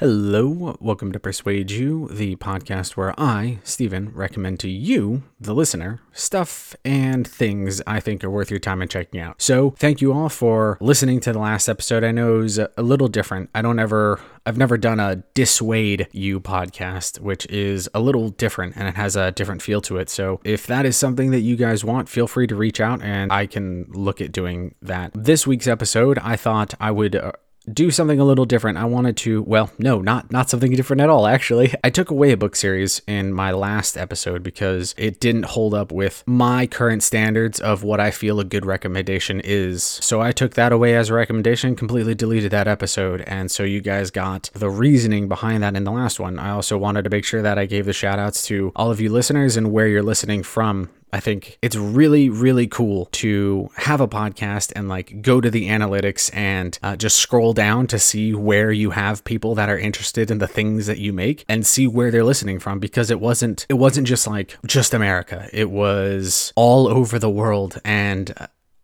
Hello, 0.00 0.76
welcome 0.80 1.12
to 1.12 1.20
Persuade 1.20 1.70
You, 1.70 2.08
the 2.10 2.34
podcast 2.34 2.96
where 2.96 3.14
I, 3.16 3.60
Stephen, 3.62 4.10
recommend 4.12 4.58
to 4.58 4.68
you, 4.68 5.22
the 5.38 5.54
listener, 5.54 6.00
stuff 6.12 6.74
and 6.84 7.24
things 7.24 7.80
I 7.86 8.00
think 8.00 8.24
are 8.24 8.30
worth 8.30 8.50
your 8.50 8.58
time 8.58 8.82
and 8.82 8.90
checking 8.90 9.20
out. 9.20 9.40
So, 9.40 9.70
thank 9.78 10.00
you 10.00 10.12
all 10.12 10.28
for 10.28 10.78
listening 10.80 11.20
to 11.20 11.32
the 11.32 11.38
last 11.38 11.68
episode. 11.68 12.02
I 12.02 12.10
know 12.10 12.34
it 12.34 12.42
was 12.42 12.58
a 12.58 12.70
little 12.76 13.06
different. 13.06 13.50
I 13.54 13.62
don't 13.62 13.78
ever, 13.78 14.20
I've 14.44 14.58
never 14.58 14.76
done 14.76 14.98
a 14.98 15.22
Dissuade 15.34 16.08
You 16.10 16.40
podcast, 16.40 17.20
which 17.20 17.46
is 17.46 17.88
a 17.94 18.00
little 18.00 18.30
different 18.30 18.76
and 18.76 18.88
it 18.88 18.96
has 18.96 19.14
a 19.14 19.30
different 19.30 19.62
feel 19.62 19.80
to 19.82 19.98
it. 19.98 20.10
So, 20.10 20.40
if 20.42 20.66
that 20.66 20.86
is 20.86 20.96
something 20.96 21.30
that 21.30 21.42
you 21.42 21.54
guys 21.54 21.84
want, 21.84 22.08
feel 22.08 22.26
free 22.26 22.48
to 22.48 22.56
reach 22.56 22.80
out 22.80 23.00
and 23.00 23.32
I 23.32 23.46
can 23.46 23.84
look 23.90 24.20
at 24.20 24.32
doing 24.32 24.74
that. 24.82 25.12
This 25.14 25.46
week's 25.46 25.68
episode, 25.68 26.18
I 26.18 26.34
thought 26.34 26.74
I 26.80 26.90
would. 26.90 27.14
Uh, 27.14 27.30
do 27.72 27.90
something 27.90 28.20
a 28.20 28.24
little 28.24 28.44
different. 28.44 28.78
I 28.78 28.84
wanted 28.84 29.16
to, 29.18 29.42
well, 29.42 29.70
no, 29.78 30.00
not 30.00 30.30
not 30.30 30.50
something 30.50 30.72
different 30.72 31.00
at 31.00 31.10
all 31.10 31.26
actually. 31.26 31.74
I 31.84 31.90
took 31.90 32.10
away 32.10 32.32
a 32.32 32.36
book 32.36 32.56
series 32.56 33.00
in 33.06 33.32
my 33.32 33.52
last 33.52 33.96
episode 33.96 34.42
because 34.42 34.94
it 34.98 35.20
didn't 35.20 35.46
hold 35.46 35.74
up 35.74 35.92
with 35.92 36.22
my 36.26 36.66
current 36.66 37.02
standards 37.02 37.60
of 37.60 37.82
what 37.82 38.00
I 38.00 38.10
feel 38.10 38.40
a 38.40 38.44
good 38.44 38.66
recommendation 38.66 39.40
is. 39.40 39.82
So 39.82 40.20
I 40.20 40.32
took 40.32 40.54
that 40.54 40.72
away 40.72 40.94
as 40.96 41.10
a 41.10 41.14
recommendation, 41.14 41.76
completely 41.76 42.14
deleted 42.14 42.50
that 42.50 42.68
episode, 42.68 43.22
and 43.22 43.50
so 43.50 43.62
you 43.62 43.80
guys 43.80 44.10
got 44.10 44.50
the 44.54 44.70
reasoning 44.70 45.28
behind 45.28 45.62
that 45.62 45.76
in 45.76 45.84
the 45.84 45.92
last 45.92 46.20
one. 46.20 46.38
I 46.38 46.50
also 46.50 46.76
wanted 46.76 47.02
to 47.04 47.10
make 47.10 47.24
sure 47.24 47.42
that 47.42 47.58
I 47.58 47.66
gave 47.66 47.86
the 47.86 47.92
shout 47.92 48.18
outs 48.18 48.46
to 48.46 48.72
all 48.76 48.90
of 48.90 49.00
you 49.00 49.10
listeners 49.10 49.56
and 49.56 49.72
where 49.72 49.88
you're 49.88 50.02
listening 50.02 50.42
from 50.42 50.90
I 51.14 51.20
think 51.20 51.58
it's 51.62 51.76
really, 51.76 52.28
really 52.28 52.66
cool 52.66 53.06
to 53.12 53.70
have 53.76 54.00
a 54.00 54.08
podcast 54.08 54.72
and 54.74 54.88
like 54.88 55.22
go 55.22 55.40
to 55.40 55.48
the 55.48 55.68
analytics 55.68 56.28
and 56.34 56.76
uh, 56.82 56.96
just 56.96 57.18
scroll 57.18 57.52
down 57.52 57.86
to 57.86 58.00
see 58.00 58.34
where 58.34 58.72
you 58.72 58.90
have 58.90 59.22
people 59.22 59.54
that 59.54 59.68
are 59.68 59.78
interested 59.78 60.28
in 60.28 60.38
the 60.38 60.48
things 60.48 60.88
that 60.88 60.98
you 60.98 61.12
make 61.12 61.44
and 61.48 61.64
see 61.64 61.86
where 61.86 62.10
they're 62.10 62.24
listening 62.24 62.58
from 62.58 62.80
because 62.80 63.12
it 63.12 63.20
wasn't 63.20 63.64
it 63.68 63.74
wasn't 63.74 64.08
just 64.08 64.26
like 64.26 64.58
just 64.66 64.92
America. 64.92 65.48
It 65.52 65.70
was 65.70 66.52
all 66.56 66.88
over 66.88 67.20
the 67.20 67.30
world 67.30 67.80
and 67.84 68.34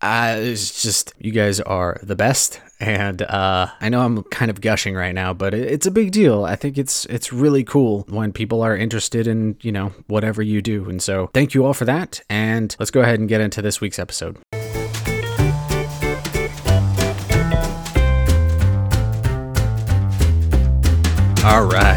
uh, 0.01 0.35
it's 0.39 0.81
just 0.81 1.13
you 1.19 1.33
guys 1.33 1.59
are 1.59 1.99
the 2.01 2.15
best 2.15 2.61
and 2.81 3.21
uh, 3.21 3.67
I 3.79 3.89
know 3.89 4.01
I'm 4.01 4.23
kind 4.23 4.49
of 4.49 4.59
gushing 4.59 4.95
right 4.95 5.13
now, 5.13 5.33
but 5.33 5.53
it's 5.53 5.85
a 5.85 5.91
big 5.91 6.11
deal. 6.11 6.43
I 6.43 6.55
think 6.55 6.79
it's 6.79 7.05
it's 7.05 7.31
really 7.31 7.63
cool 7.63 8.05
when 8.09 8.33
people 8.33 8.63
are 8.63 8.75
interested 8.75 9.27
in 9.27 9.55
you 9.61 9.71
know 9.71 9.93
whatever 10.07 10.41
you 10.41 10.61
do, 10.61 10.89
and 10.89 11.01
so 11.01 11.29
thank 11.33 11.53
you 11.53 11.63
all 11.63 11.75
for 11.75 11.85
that. 11.85 12.21
And 12.27 12.75
let's 12.79 12.91
go 12.91 13.01
ahead 13.01 13.19
and 13.19 13.29
get 13.29 13.39
into 13.39 13.61
this 13.61 13.79
week's 13.79 13.99
episode. 13.99 14.39
All 21.43 21.65
right. 21.65 21.90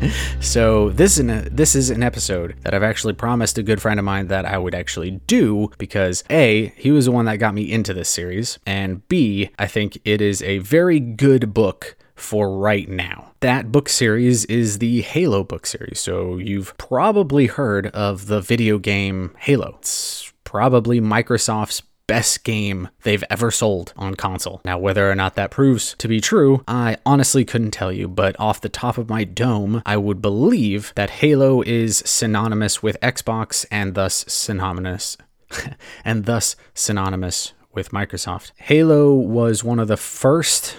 so 0.40 0.90
this 0.90 1.12
is 1.12 1.18
an, 1.18 1.48
this 1.54 1.74
is 1.74 1.90
an 1.90 2.02
episode 2.02 2.56
that 2.62 2.74
I've 2.74 2.82
actually 2.82 3.14
promised 3.14 3.58
a 3.58 3.62
good 3.62 3.80
friend 3.80 3.98
of 3.98 4.04
mine 4.04 4.28
that 4.28 4.44
I 4.44 4.58
would 4.58 4.74
actually 4.74 5.12
do 5.26 5.70
because 5.78 6.24
a 6.30 6.72
he 6.76 6.90
was 6.90 7.06
the 7.06 7.12
one 7.12 7.24
that 7.26 7.36
got 7.36 7.54
me 7.54 7.70
into 7.70 7.94
this 7.94 8.08
series, 8.08 8.58
and 8.66 9.06
b 9.08 9.50
I 9.58 9.66
think 9.66 9.98
it 10.04 10.20
is 10.20 10.42
a 10.42 10.58
very 10.58 11.00
good 11.00 11.52
book 11.54 11.96
for 12.14 12.56
right 12.56 12.88
now. 12.88 13.32
That 13.40 13.70
book 13.70 13.88
series 13.88 14.44
is 14.46 14.78
the 14.78 15.02
Halo 15.02 15.44
book 15.44 15.66
series. 15.66 16.00
So 16.00 16.36
you've 16.38 16.76
probably 16.76 17.46
heard 17.46 17.86
of 17.88 18.26
the 18.26 18.40
video 18.40 18.78
game 18.78 19.34
Halo. 19.38 19.76
It's 19.78 20.32
probably 20.44 21.00
Microsoft's 21.00 21.82
best 22.08 22.42
game 22.42 22.88
they've 23.04 23.22
ever 23.30 23.52
sold 23.52 23.92
on 23.96 24.16
console. 24.16 24.60
Now, 24.64 24.78
whether 24.78 25.08
or 25.08 25.14
not 25.14 25.36
that 25.36 25.52
proves 25.52 25.94
to 25.98 26.08
be 26.08 26.20
true, 26.20 26.64
I 26.66 26.96
honestly 27.06 27.44
couldn't 27.44 27.70
tell 27.70 27.92
you, 27.92 28.08
but 28.08 28.34
off 28.40 28.60
the 28.60 28.68
top 28.68 28.98
of 28.98 29.08
my 29.08 29.22
dome, 29.22 29.82
I 29.86 29.96
would 29.96 30.20
believe 30.20 30.92
that 30.96 31.10
Halo 31.10 31.62
is 31.62 32.02
synonymous 32.04 32.82
with 32.82 32.98
Xbox 33.00 33.64
and 33.70 33.94
thus 33.94 34.24
synonymous 34.26 35.16
and 36.04 36.24
thus 36.24 36.56
synonymous 36.74 37.52
with 37.72 37.90
Microsoft. 37.90 38.50
Halo 38.56 39.14
was 39.14 39.62
one 39.62 39.78
of 39.78 39.86
the 39.86 39.96
first 39.96 40.76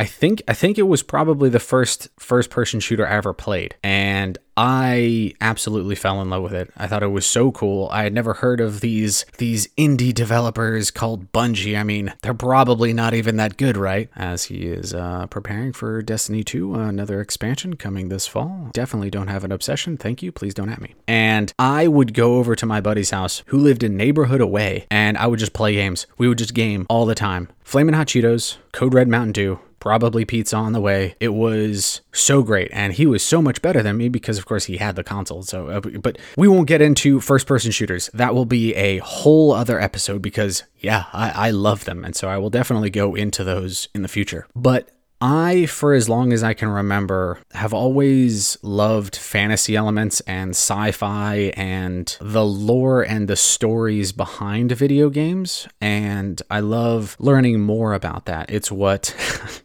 I 0.00 0.06
think 0.06 0.42
I 0.48 0.54
think 0.54 0.78
it 0.78 0.84
was 0.84 1.02
probably 1.02 1.50
the 1.50 1.60
first 1.60 2.08
first 2.18 2.48
person 2.48 2.80
shooter 2.80 3.06
I 3.06 3.16
ever 3.16 3.34
played 3.34 3.74
and 3.82 4.38
I 4.56 5.34
absolutely 5.42 5.94
fell 5.94 6.22
in 6.22 6.30
love 6.30 6.42
with 6.42 6.54
it. 6.54 6.70
I 6.74 6.86
thought 6.86 7.02
it 7.02 7.08
was 7.08 7.26
so 7.26 7.52
cool. 7.52 7.86
I 7.92 8.04
had 8.04 8.14
never 8.14 8.32
heard 8.32 8.62
of 8.62 8.80
these 8.80 9.26
these 9.36 9.66
indie 9.76 10.14
developers 10.14 10.90
called 10.90 11.30
Bungie. 11.32 11.78
I 11.78 11.82
mean, 11.82 12.14
they're 12.22 12.32
probably 12.32 12.94
not 12.94 13.12
even 13.12 13.36
that 13.36 13.58
good, 13.58 13.76
right? 13.76 14.08
As 14.16 14.44
he 14.44 14.68
is 14.68 14.94
uh, 14.94 15.26
preparing 15.26 15.74
for 15.74 16.00
Destiny 16.00 16.44
2, 16.44 16.76
another 16.76 17.20
expansion 17.20 17.76
coming 17.76 18.08
this 18.08 18.26
fall. 18.26 18.70
Definitely 18.72 19.10
don't 19.10 19.28
have 19.28 19.44
an 19.44 19.52
obsession. 19.52 19.98
Thank 19.98 20.22
you. 20.22 20.32
Please 20.32 20.54
don't 20.54 20.70
at 20.70 20.80
me. 20.80 20.94
And 21.08 21.52
I 21.58 21.88
would 21.88 22.14
go 22.14 22.36
over 22.36 22.56
to 22.56 22.64
my 22.64 22.80
buddy's 22.80 23.10
house 23.10 23.42
who 23.46 23.58
lived 23.58 23.82
a 23.82 23.90
neighborhood 23.90 24.40
away, 24.40 24.86
and 24.90 25.18
I 25.18 25.26
would 25.26 25.38
just 25.38 25.52
play 25.52 25.74
games. 25.74 26.06
We 26.16 26.26
would 26.26 26.38
just 26.38 26.54
game 26.54 26.86
all 26.88 27.04
the 27.04 27.14
time. 27.14 27.48
Flamin' 27.62 27.94
Hot 27.94 28.08
Cheetos, 28.08 28.56
Code 28.72 28.94
Red 28.94 29.06
Mountain 29.06 29.32
Dew, 29.32 29.60
probably 29.80 30.24
pizza 30.24 30.56
on 30.56 30.72
the 30.72 30.80
way. 30.80 31.16
It 31.18 31.30
was 31.34 32.02
so 32.12 32.42
great, 32.42 32.70
and 32.72 32.92
he 32.92 33.06
was 33.06 33.22
so 33.22 33.42
much 33.42 33.60
better 33.60 33.82
than 33.82 33.96
me 33.96 34.08
because, 34.08 34.38
of 34.38 34.46
course, 34.46 34.66
he 34.66 34.76
had 34.76 34.94
the 34.94 35.02
console. 35.02 35.42
So, 35.42 35.68
uh, 35.68 35.80
but 35.80 36.18
we 36.36 36.46
won't 36.46 36.68
get 36.68 36.80
into 36.80 37.18
first-person 37.20 37.72
shooters. 37.72 38.08
That 38.14 38.34
will 38.34 38.44
be 38.44 38.74
a 38.74 38.98
whole 38.98 39.52
other 39.52 39.80
episode 39.80 40.22
because, 40.22 40.62
yeah, 40.78 41.06
I, 41.12 41.48
I 41.48 41.50
love 41.50 41.86
them, 41.86 42.04
and 42.04 42.14
so 42.14 42.28
I 42.28 42.38
will 42.38 42.50
definitely 42.50 42.90
go 42.90 43.14
into 43.14 43.42
those 43.42 43.88
in 43.94 44.02
the 44.02 44.08
future. 44.08 44.46
But 44.54 44.90
I, 45.20 45.66
for 45.66 45.92
as 45.92 46.08
long 46.08 46.32
as 46.32 46.42
I 46.42 46.54
can 46.54 46.68
remember, 46.68 47.38
have 47.52 47.74
always 47.74 48.56
loved 48.62 49.16
fantasy 49.16 49.76
elements 49.76 50.20
and 50.20 50.50
sci 50.50 50.92
fi 50.92 51.52
and 51.56 52.16
the 52.20 52.44
lore 52.44 53.02
and 53.02 53.28
the 53.28 53.36
stories 53.36 54.12
behind 54.12 54.72
video 54.72 55.10
games. 55.10 55.68
And 55.80 56.40
I 56.50 56.60
love 56.60 57.16
learning 57.18 57.60
more 57.60 57.92
about 57.92 58.24
that. 58.26 58.50
It's 58.50 58.72
what. 58.72 59.14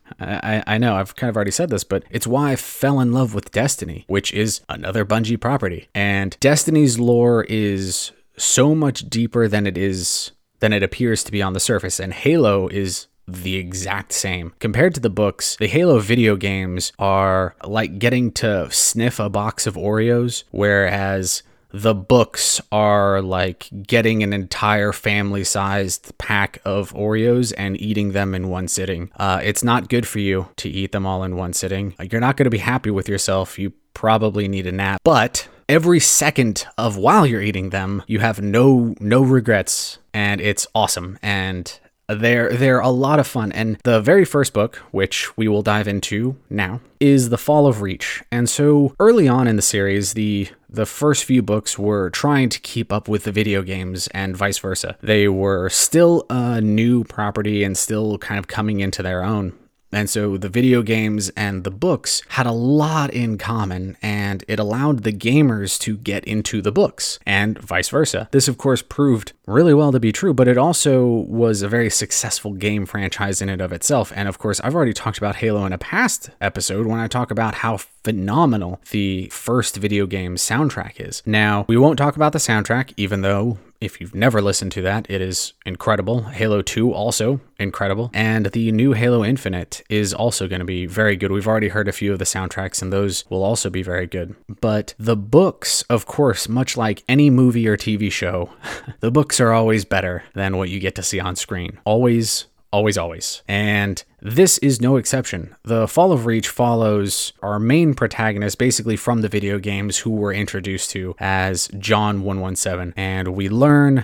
I, 0.20 0.64
I 0.66 0.78
know 0.78 0.96
I've 0.96 1.16
kind 1.16 1.30
of 1.30 1.36
already 1.36 1.52
said 1.52 1.70
this, 1.70 1.84
but 1.84 2.04
it's 2.10 2.28
why 2.28 2.52
I 2.52 2.56
fell 2.56 3.00
in 3.00 3.12
love 3.12 3.34
with 3.34 3.52
Destiny, 3.52 4.06
which 4.08 4.34
is 4.34 4.62
another 4.70 5.06
Bungie 5.06 5.40
property. 5.40 5.90
And 5.94 6.38
Destiny's 6.40 7.00
lore 7.00 7.44
is 7.50 8.12
so 8.38 8.76
much 8.76 9.10
deeper 9.10 9.48
than 9.48 9.68
it 9.68 9.78
is 9.78 10.32
than 10.60 10.74
it 10.74 10.84
appears 10.84 11.24
to 11.24 11.32
be 11.32 11.42
on 11.42 11.54
the 11.54 11.60
surface. 11.60 12.00
And 12.00 12.14
Halo 12.14 12.68
is 12.70 13.08
the 13.28 13.56
exact 13.56 14.14
same. 14.14 14.54
Compared 14.60 14.94
to 14.96 15.00
the 15.00 15.10
books, 15.10 15.56
the 15.58 15.68
Halo 15.68 16.00
video 16.00 16.36
games 16.36 16.92
are 17.00 17.56
like 17.64 18.00
getting 18.00 18.32
to 18.34 18.70
sniff 18.72 19.20
a 19.20 19.30
box 19.30 19.66
of 19.68 19.76
Oreos, 19.76 20.44
whereas 20.52 21.44
the 21.72 21.94
books 21.94 22.62
are 22.72 23.22
like 23.22 23.70
getting 23.86 24.24
an 24.24 24.32
entire 24.32 24.94
family 24.94 25.44
sized 25.44 26.18
pack 26.18 26.62
of 26.64 26.94
Oreos 26.94 27.54
and 27.58 27.80
eating 27.82 28.14
them 28.14 28.34
in 28.34 28.48
one 28.48 28.70
sitting. 28.70 29.12
Uh, 29.18 29.42
it's 29.44 29.64
not 29.64 29.90
good 29.90 30.08
for 30.08 30.20
you 30.20 30.48
to 30.56 30.70
eat 30.70 30.94
them 30.94 31.06
all 31.06 31.24
in 31.24 31.36
one 31.36 31.52
sitting. 31.52 31.94
You're 32.00 32.22
not 32.22 32.38
going 32.38 32.46
to 32.46 32.50
be 32.50 32.60
happy 32.60 32.92
with 32.92 33.10
yourself. 33.10 33.60
You 33.60 33.74
probably 33.94 34.48
need 34.48 34.68
a 34.68 34.72
nap. 34.72 35.02
But 35.04 35.50
every 35.68 36.00
second 36.00 36.66
of 36.78 36.96
while 36.96 37.26
you're 37.26 37.42
eating 37.42 37.72
them, 37.72 38.04
you 38.08 38.20
have 38.20 38.42
no 38.42 38.96
no 39.02 39.22
regrets 39.22 39.98
and 40.14 40.40
it's 40.40 40.66
awesome. 40.74 41.20
And 41.22 41.78
they're 42.08 42.54
they're 42.54 42.80
a 42.80 42.90
lot 42.90 43.20
of 43.20 43.28
fun, 43.28 43.52
and 43.52 43.78
the 43.84 44.02
very 44.02 44.26
first 44.26 44.54
book, 44.54 44.78
which 44.92 45.36
we 45.38 45.48
will 45.48 45.62
dive 45.62 45.88
into 45.88 46.38
now, 46.50 46.82
is 47.00 47.30
The 47.30 47.38
Fall 47.38 47.68
of 47.68 47.82
Reach. 47.82 48.24
And 48.32 48.50
so 48.50 48.94
early 49.00 49.28
on 49.28 49.48
in 49.48 49.56
the 49.56 49.62
series, 49.62 50.14
the 50.14 50.50
the 50.70 50.86
first 50.86 51.24
few 51.24 51.42
books 51.42 51.80
were 51.80 52.10
trying 52.10 52.50
to 52.50 52.60
keep 52.60 52.92
up 52.92 53.08
with 53.08 53.24
the 53.24 53.32
video 53.32 53.62
games 53.62 54.08
and 54.08 54.36
vice 54.36 54.60
versa. 54.60 54.98
They 55.02 55.28
were 55.28 55.70
still 55.70 56.26
a 56.30 56.62
new 56.62 57.04
property 57.04 57.64
and 57.64 57.78
still 57.78 58.18
kind 58.18 58.40
of 58.40 58.48
coming 58.48 58.82
into 58.82 59.02
their 59.02 59.24
own. 59.24 59.54
And 59.96 60.10
so 60.10 60.36
the 60.36 60.50
video 60.50 60.82
games 60.82 61.30
and 61.38 61.64
the 61.64 61.72
books 61.72 62.22
had 62.28 62.46
a 62.46 62.52
lot 62.52 63.14
in 63.14 63.38
common, 63.38 63.96
and 64.02 64.44
it 64.46 64.60
allowed 64.60 65.04
the 65.04 65.14
gamers 65.14 65.80
to 65.80 65.96
get 65.96 66.26
into 66.26 66.62
the 66.62 66.72
books, 66.72 67.18
and 67.26 67.58
vice 67.60 67.88
versa. 67.88 68.28
This, 68.32 68.50
of 68.50 68.58
course, 68.58 68.82
proved 68.82 69.32
really 69.48 69.74
well 69.74 69.94
to 69.94 70.00
be 70.02 70.12
true, 70.12 70.34
but 70.34 70.50
it 70.50 70.58
also 70.58 71.06
was 71.06 71.62
a 71.62 71.70
very 71.70 71.90
successful 71.90 72.52
game 72.52 72.86
franchise 72.86 73.42
in 73.42 73.48
and 73.48 73.62
of 73.62 73.72
itself. 73.72 74.12
And 74.14 74.28
of 74.28 74.38
course, 74.38 74.60
I've 74.60 74.76
already 74.76 74.92
talked 74.92 75.18
about 75.18 75.38
Halo 75.38 75.66
in 75.66 75.72
a 75.72 75.78
past 75.78 76.30
episode 76.42 76.86
when 76.86 77.00
I 77.00 77.08
talk 77.08 77.32
about 77.32 77.56
how 77.56 77.80
phenomenal 78.06 78.80
the 78.92 79.28
first 79.32 79.78
video 79.78 80.06
game 80.06 80.36
soundtrack 80.36 81.06
is. 81.06 81.24
Now, 81.26 81.66
we 81.68 81.76
won't 81.76 81.98
talk 81.98 82.16
about 82.16 82.34
the 82.34 82.40
soundtrack, 82.40 82.94
even 82.98 83.22
though 83.22 83.58
if 83.82 84.00
you've 84.00 84.16
never 84.16 84.42
listened 84.42 84.72
to 84.74 84.82
that, 84.84 85.10
it 85.10 85.22
is 85.22 85.54
incredible. 85.66 86.24
Halo 86.24 86.62
2 86.62 86.94
also 86.94 87.42
incredible. 87.60 88.10
And 88.14 88.48
the 88.48 88.72
new 88.72 88.94
Halo 88.94 89.24
Infinite 89.24 89.84
is 89.90 90.14
also 90.14 90.48
going 90.48 90.60
to 90.60 90.66
be 90.66 90.86
very 90.86 91.16
good. 91.16 91.32
We've 91.32 91.48
already 91.48 91.70
heard 91.70 91.88
a 91.88 91.94
few 91.94 92.14
of 92.14 92.20
the 92.20 92.26
soundtracks 92.26 92.82
and 92.82 92.94
those 92.94 93.26
will 93.30 93.44
also 93.44 93.70
be 93.70 93.84
very 93.84 94.08
good. 94.08 94.36
But 94.62 94.94
the 94.98 95.18
books, 95.18 95.82
of 95.84 96.06
course, 96.06 96.48
much 96.48 96.78
like 96.78 97.04
any 97.10 97.30
movie 97.30 97.68
or 97.68 97.76
TV 97.76 98.12
show, 98.12 98.52
the 99.00 99.12
books 99.12 99.40
are 99.40 99.52
always 99.52 99.84
better 99.84 100.24
than 100.34 100.58
what 100.58 100.70
you 100.70 100.80
get 100.80 100.96
to 100.96 101.04
see 101.04 101.20
on 101.20 101.36
screen. 101.36 101.80
Always 101.86 102.46
Always, 102.76 102.98
always. 102.98 103.42
And 103.48 104.04
this 104.22 104.58
is 104.58 104.82
no 104.82 104.98
exception. 104.98 105.56
The 105.64 105.88
Fall 105.88 106.12
of 106.12 106.26
Reach 106.26 106.50
follows 106.50 107.32
our 107.42 107.58
main 107.58 107.94
protagonist, 107.94 108.58
basically 108.58 108.98
from 108.98 109.22
the 109.22 109.30
video 109.30 109.60
games, 109.60 110.00
who 110.00 110.10
we're 110.10 110.34
introduced 110.34 110.90
to 110.90 111.16
as 111.18 111.70
John 111.80 112.24
117. 112.24 112.94
And 112.98 113.30
we 113.30 113.48
learn 113.48 114.04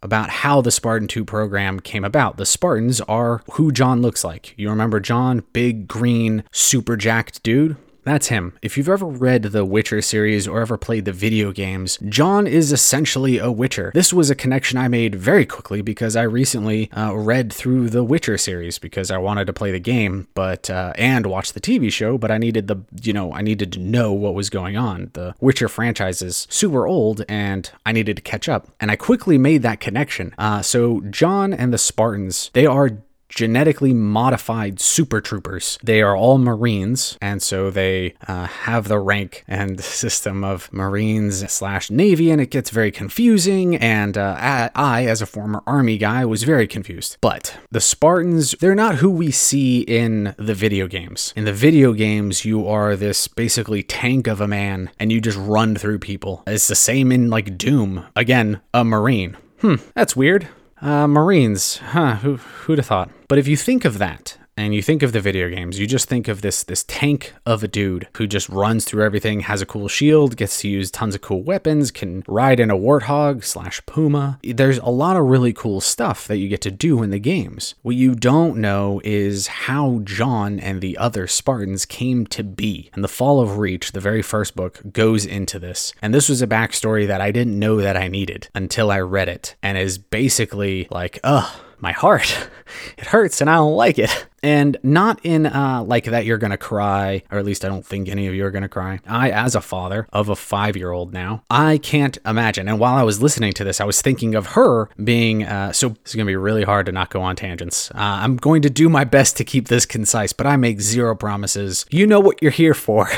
about 0.00 0.30
how 0.30 0.60
the 0.60 0.70
Spartan 0.70 1.08
2 1.08 1.24
program 1.24 1.80
came 1.80 2.04
about. 2.04 2.36
The 2.36 2.46
Spartans 2.46 3.00
are 3.00 3.42
who 3.54 3.72
John 3.72 4.00
looks 4.00 4.22
like. 4.22 4.54
You 4.56 4.70
remember 4.70 5.00
John, 5.00 5.42
big, 5.52 5.88
green, 5.88 6.44
super 6.52 6.96
jacked 6.96 7.42
dude? 7.42 7.76
That's 8.04 8.28
him. 8.28 8.56
If 8.62 8.76
you've 8.76 8.88
ever 8.88 9.06
read 9.06 9.44
the 9.44 9.64
Witcher 9.64 10.02
series 10.02 10.46
or 10.46 10.60
ever 10.60 10.76
played 10.76 11.06
the 11.06 11.12
video 11.12 11.52
games, 11.52 11.98
John 12.08 12.46
is 12.46 12.70
essentially 12.70 13.38
a 13.38 13.50
Witcher. 13.50 13.90
This 13.94 14.12
was 14.12 14.30
a 14.30 14.34
connection 14.34 14.78
I 14.78 14.88
made 14.88 15.14
very 15.14 15.46
quickly 15.46 15.80
because 15.80 16.14
I 16.14 16.22
recently 16.22 16.90
uh, 16.92 17.14
read 17.14 17.52
through 17.52 17.90
the 17.90 18.04
Witcher 18.04 18.36
series 18.36 18.78
because 18.78 19.10
I 19.10 19.18
wanted 19.18 19.46
to 19.46 19.52
play 19.52 19.72
the 19.72 19.80
game, 19.80 20.28
but 20.34 20.68
uh, 20.68 20.92
and 20.96 21.26
watch 21.26 21.52
the 21.54 21.60
TV 21.60 21.90
show, 21.90 22.18
but 22.18 22.30
I 22.30 22.38
needed 22.38 22.68
the 22.68 22.76
you 23.02 23.12
know 23.12 23.32
I 23.32 23.40
needed 23.40 23.72
to 23.72 23.80
know 23.80 24.12
what 24.12 24.34
was 24.34 24.50
going 24.50 24.76
on. 24.76 25.10
The 25.14 25.34
Witcher 25.40 25.68
franchise 25.68 26.20
is 26.20 26.46
super 26.50 26.86
old, 26.86 27.24
and 27.28 27.70
I 27.86 27.92
needed 27.92 28.16
to 28.16 28.22
catch 28.22 28.48
up, 28.48 28.68
and 28.80 28.90
I 28.90 28.96
quickly 28.96 29.38
made 29.38 29.62
that 29.62 29.80
connection. 29.80 30.34
Uh, 30.36 30.60
so 30.62 31.00
John 31.10 31.52
and 31.54 31.72
the 31.72 31.78
Spartans, 31.78 32.50
they 32.52 32.66
are 32.66 32.90
genetically 33.34 33.92
modified 33.92 34.80
super 34.80 35.20
troopers. 35.20 35.78
They 35.82 36.02
are 36.02 36.16
all 36.16 36.38
Marines, 36.38 37.18
and 37.20 37.42
so 37.42 37.70
they 37.70 38.14
uh, 38.26 38.46
have 38.46 38.88
the 38.88 38.98
rank 38.98 39.44
and 39.48 39.80
system 39.84 40.44
of 40.44 40.72
Marines 40.72 41.50
slash 41.52 41.90
Navy, 41.90 42.30
and 42.30 42.40
it 42.40 42.50
gets 42.50 42.70
very 42.70 42.90
confusing. 42.90 43.76
And 43.76 44.16
uh, 44.16 44.70
I, 44.74 45.06
as 45.06 45.20
a 45.20 45.26
former 45.26 45.62
Army 45.66 45.98
guy, 45.98 46.24
was 46.24 46.44
very 46.44 46.66
confused. 46.66 47.18
But 47.20 47.58
the 47.70 47.80
Spartans, 47.80 48.52
they're 48.60 48.74
not 48.74 48.96
who 48.96 49.10
we 49.10 49.30
see 49.30 49.80
in 49.80 50.34
the 50.38 50.54
video 50.54 50.86
games. 50.86 51.32
In 51.36 51.44
the 51.44 51.52
video 51.52 51.92
games, 51.92 52.44
you 52.44 52.66
are 52.68 52.96
this 52.96 53.28
basically 53.28 53.82
tank 53.82 54.26
of 54.26 54.40
a 54.40 54.48
man, 54.48 54.90
and 54.98 55.10
you 55.12 55.20
just 55.20 55.38
run 55.38 55.74
through 55.76 55.98
people. 55.98 56.42
It's 56.46 56.68
the 56.68 56.74
same 56.74 57.10
in 57.10 57.30
like 57.30 57.58
Doom. 57.58 58.06
Again, 58.16 58.60
a 58.72 58.84
Marine. 58.84 59.36
Hmm, 59.60 59.76
that's 59.94 60.14
weird. 60.16 60.48
Uh, 60.84 61.06
Marines, 61.06 61.78
huh? 61.78 62.16
Who 62.16 62.36
who'd 62.36 62.76
have 62.76 62.86
thought? 62.86 63.10
But 63.26 63.38
if 63.38 63.48
you 63.48 63.56
think 63.56 63.86
of 63.86 63.96
that 63.96 64.36
and 64.56 64.74
you 64.74 64.82
think 64.82 65.02
of 65.02 65.12
the 65.12 65.20
video 65.20 65.48
games, 65.48 65.78
you 65.78 65.86
just 65.86 66.08
think 66.08 66.28
of 66.28 66.42
this 66.42 66.62
this 66.62 66.84
tank 66.84 67.34
of 67.44 67.62
a 67.62 67.68
dude 67.68 68.08
who 68.16 68.26
just 68.26 68.48
runs 68.48 68.84
through 68.84 69.04
everything, 69.04 69.40
has 69.40 69.60
a 69.60 69.66
cool 69.66 69.88
shield, 69.88 70.36
gets 70.36 70.60
to 70.60 70.68
use 70.68 70.90
tons 70.90 71.14
of 71.14 71.20
cool 71.20 71.42
weapons, 71.42 71.90
can 71.90 72.22
ride 72.28 72.60
in 72.60 72.70
a 72.70 72.76
warthog 72.76 73.44
slash 73.44 73.84
puma. 73.86 74.38
There's 74.42 74.78
a 74.78 74.90
lot 74.90 75.16
of 75.16 75.24
really 75.24 75.52
cool 75.52 75.80
stuff 75.80 76.28
that 76.28 76.38
you 76.38 76.48
get 76.48 76.60
to 76.62 76.70
do 76.70 77.02
in 77.02 77.10
the 77.10 77.18
games. 77.18 77.74
What 77.82 77.96
you 77.96 78.14
don't 78.14 78.58
know 78.58 79.00
is 79.04 79.46
how 79.46 80.00
John 80.04 80.60
and 80.60 80.80
the 80.80 80.96
other 80.98 81.26
Spartans 81.26 81.84
came 81.84 82.26
to 82.28 82.44
be. 82.44 82.90
And 82.94 83.02
the 83.02 83.08
Fall 83.08 83.40
of 83.40 83.58
Reach, 83.58 83.92
the 83.92 84.00
very 84.00 84.22
first 84.22 84.54
book, 84.54 84.80
goes 84.92 85.26
into 85.26 85.58
this. 85.58 85.92
And 86.00 86.14
this 86.14 86.28
was 86.28 86.42
a 86.42 86.46
backstory 86.46 87.06
that 87.06 87.20
I 87.20 87.30
didn't 87.30 87.58
know 87.58 87.76
that 87.80 87.96
I 87.96 88.08
needed 88.08 88.48
until 88.54 88.90
I 88.90 89.00
read 89.00 89.28
it, 89.28 89.56
and 89.62 89.76
is 89.76 89.98
basically 89.98 90.86
like, 90.90 91.18
ugh 91.24 91.60
my 91.84 91.92
heart. 91.92 92.48
It 92.96 93.06
hurts 93.06 93.40
and 93.40 93.50
I 93.50 93.56
don't 93.56 93.76
like 93.76 93.98
it. 93.98 94.26
And 94.42 94.76
not 94.82 95.20
in 95.22 95.46
uh, 95.46 95.84
like 95.86 96.06
that 96.06 96.24
you're 96.24 96.38
gonna 96.38 96.56
cry, 96.56 97.22
or 97.30 97.38
at 97.38 97.44
least 97.44 97.64
I 97.64 97.68
don't 97.68 97.84
think 97.84 98.08
any 98.08 98.26
of 98.26 98.34
you 98.34 98.44
are 98.46 98.50
gonna 98.50 98.70
cry. 98.70 99.00
I, 99.06 99.30
as 99.30 99.54
a 99.54 99.60
father 99.60 100.08
of 100.12 100.28
a 100.28 100.34
five 100.34 100.76
year 100.76 100.90
old 100.90 101.12
now, 101.12 101.42
I 101.50 101.78
can't 101.78 102.16
imagine. 102.26 102.66
And 102.68 102.80
while 102.80 102.94
I 102.94 103.02
was 103.02 103.22
listening 103.22 103.52
to 103.54 103.64
this, 103.64 103.80
I 103.80 103.84
was 103.84 104.00
thinking 104.00 104.34
of 104.34 104.46
her 104.48 104.88
being 105.02 105.44
uh, 105.44 105.72
so. 105.72 105.90
It's 106.02 106.14
gonna 106.14 106.24
be 106.24 106.36
really 106.36 106.64
hard 106.64 106.86
to 106.86 106.92
not 106.92 107.10
go 107.10 107.20
on 107.20 107.36
tangents. 107.36 107.90
Uh, 107.90 108.18
I'm 108.22 108.36
going 108.36 108.62
to 108.62 108.70
do 108.70 108.88
my 108.88 109.04
best 109.04 109.36
to 109.36 109.44
keep 109.44 109.68
this 109.68 109.84
concise, 109.86 110.32
but 110.32 110.46
I 110.46 110.56
make 110.56 110.80
zero 110.80 111.14
promises. 111.14 111.84
You 111.90 112.06
know 112.06 112.20
what 112.20 112.42
you're 112.42 112.50
here 112.50 112.74
for. 112.74 113.08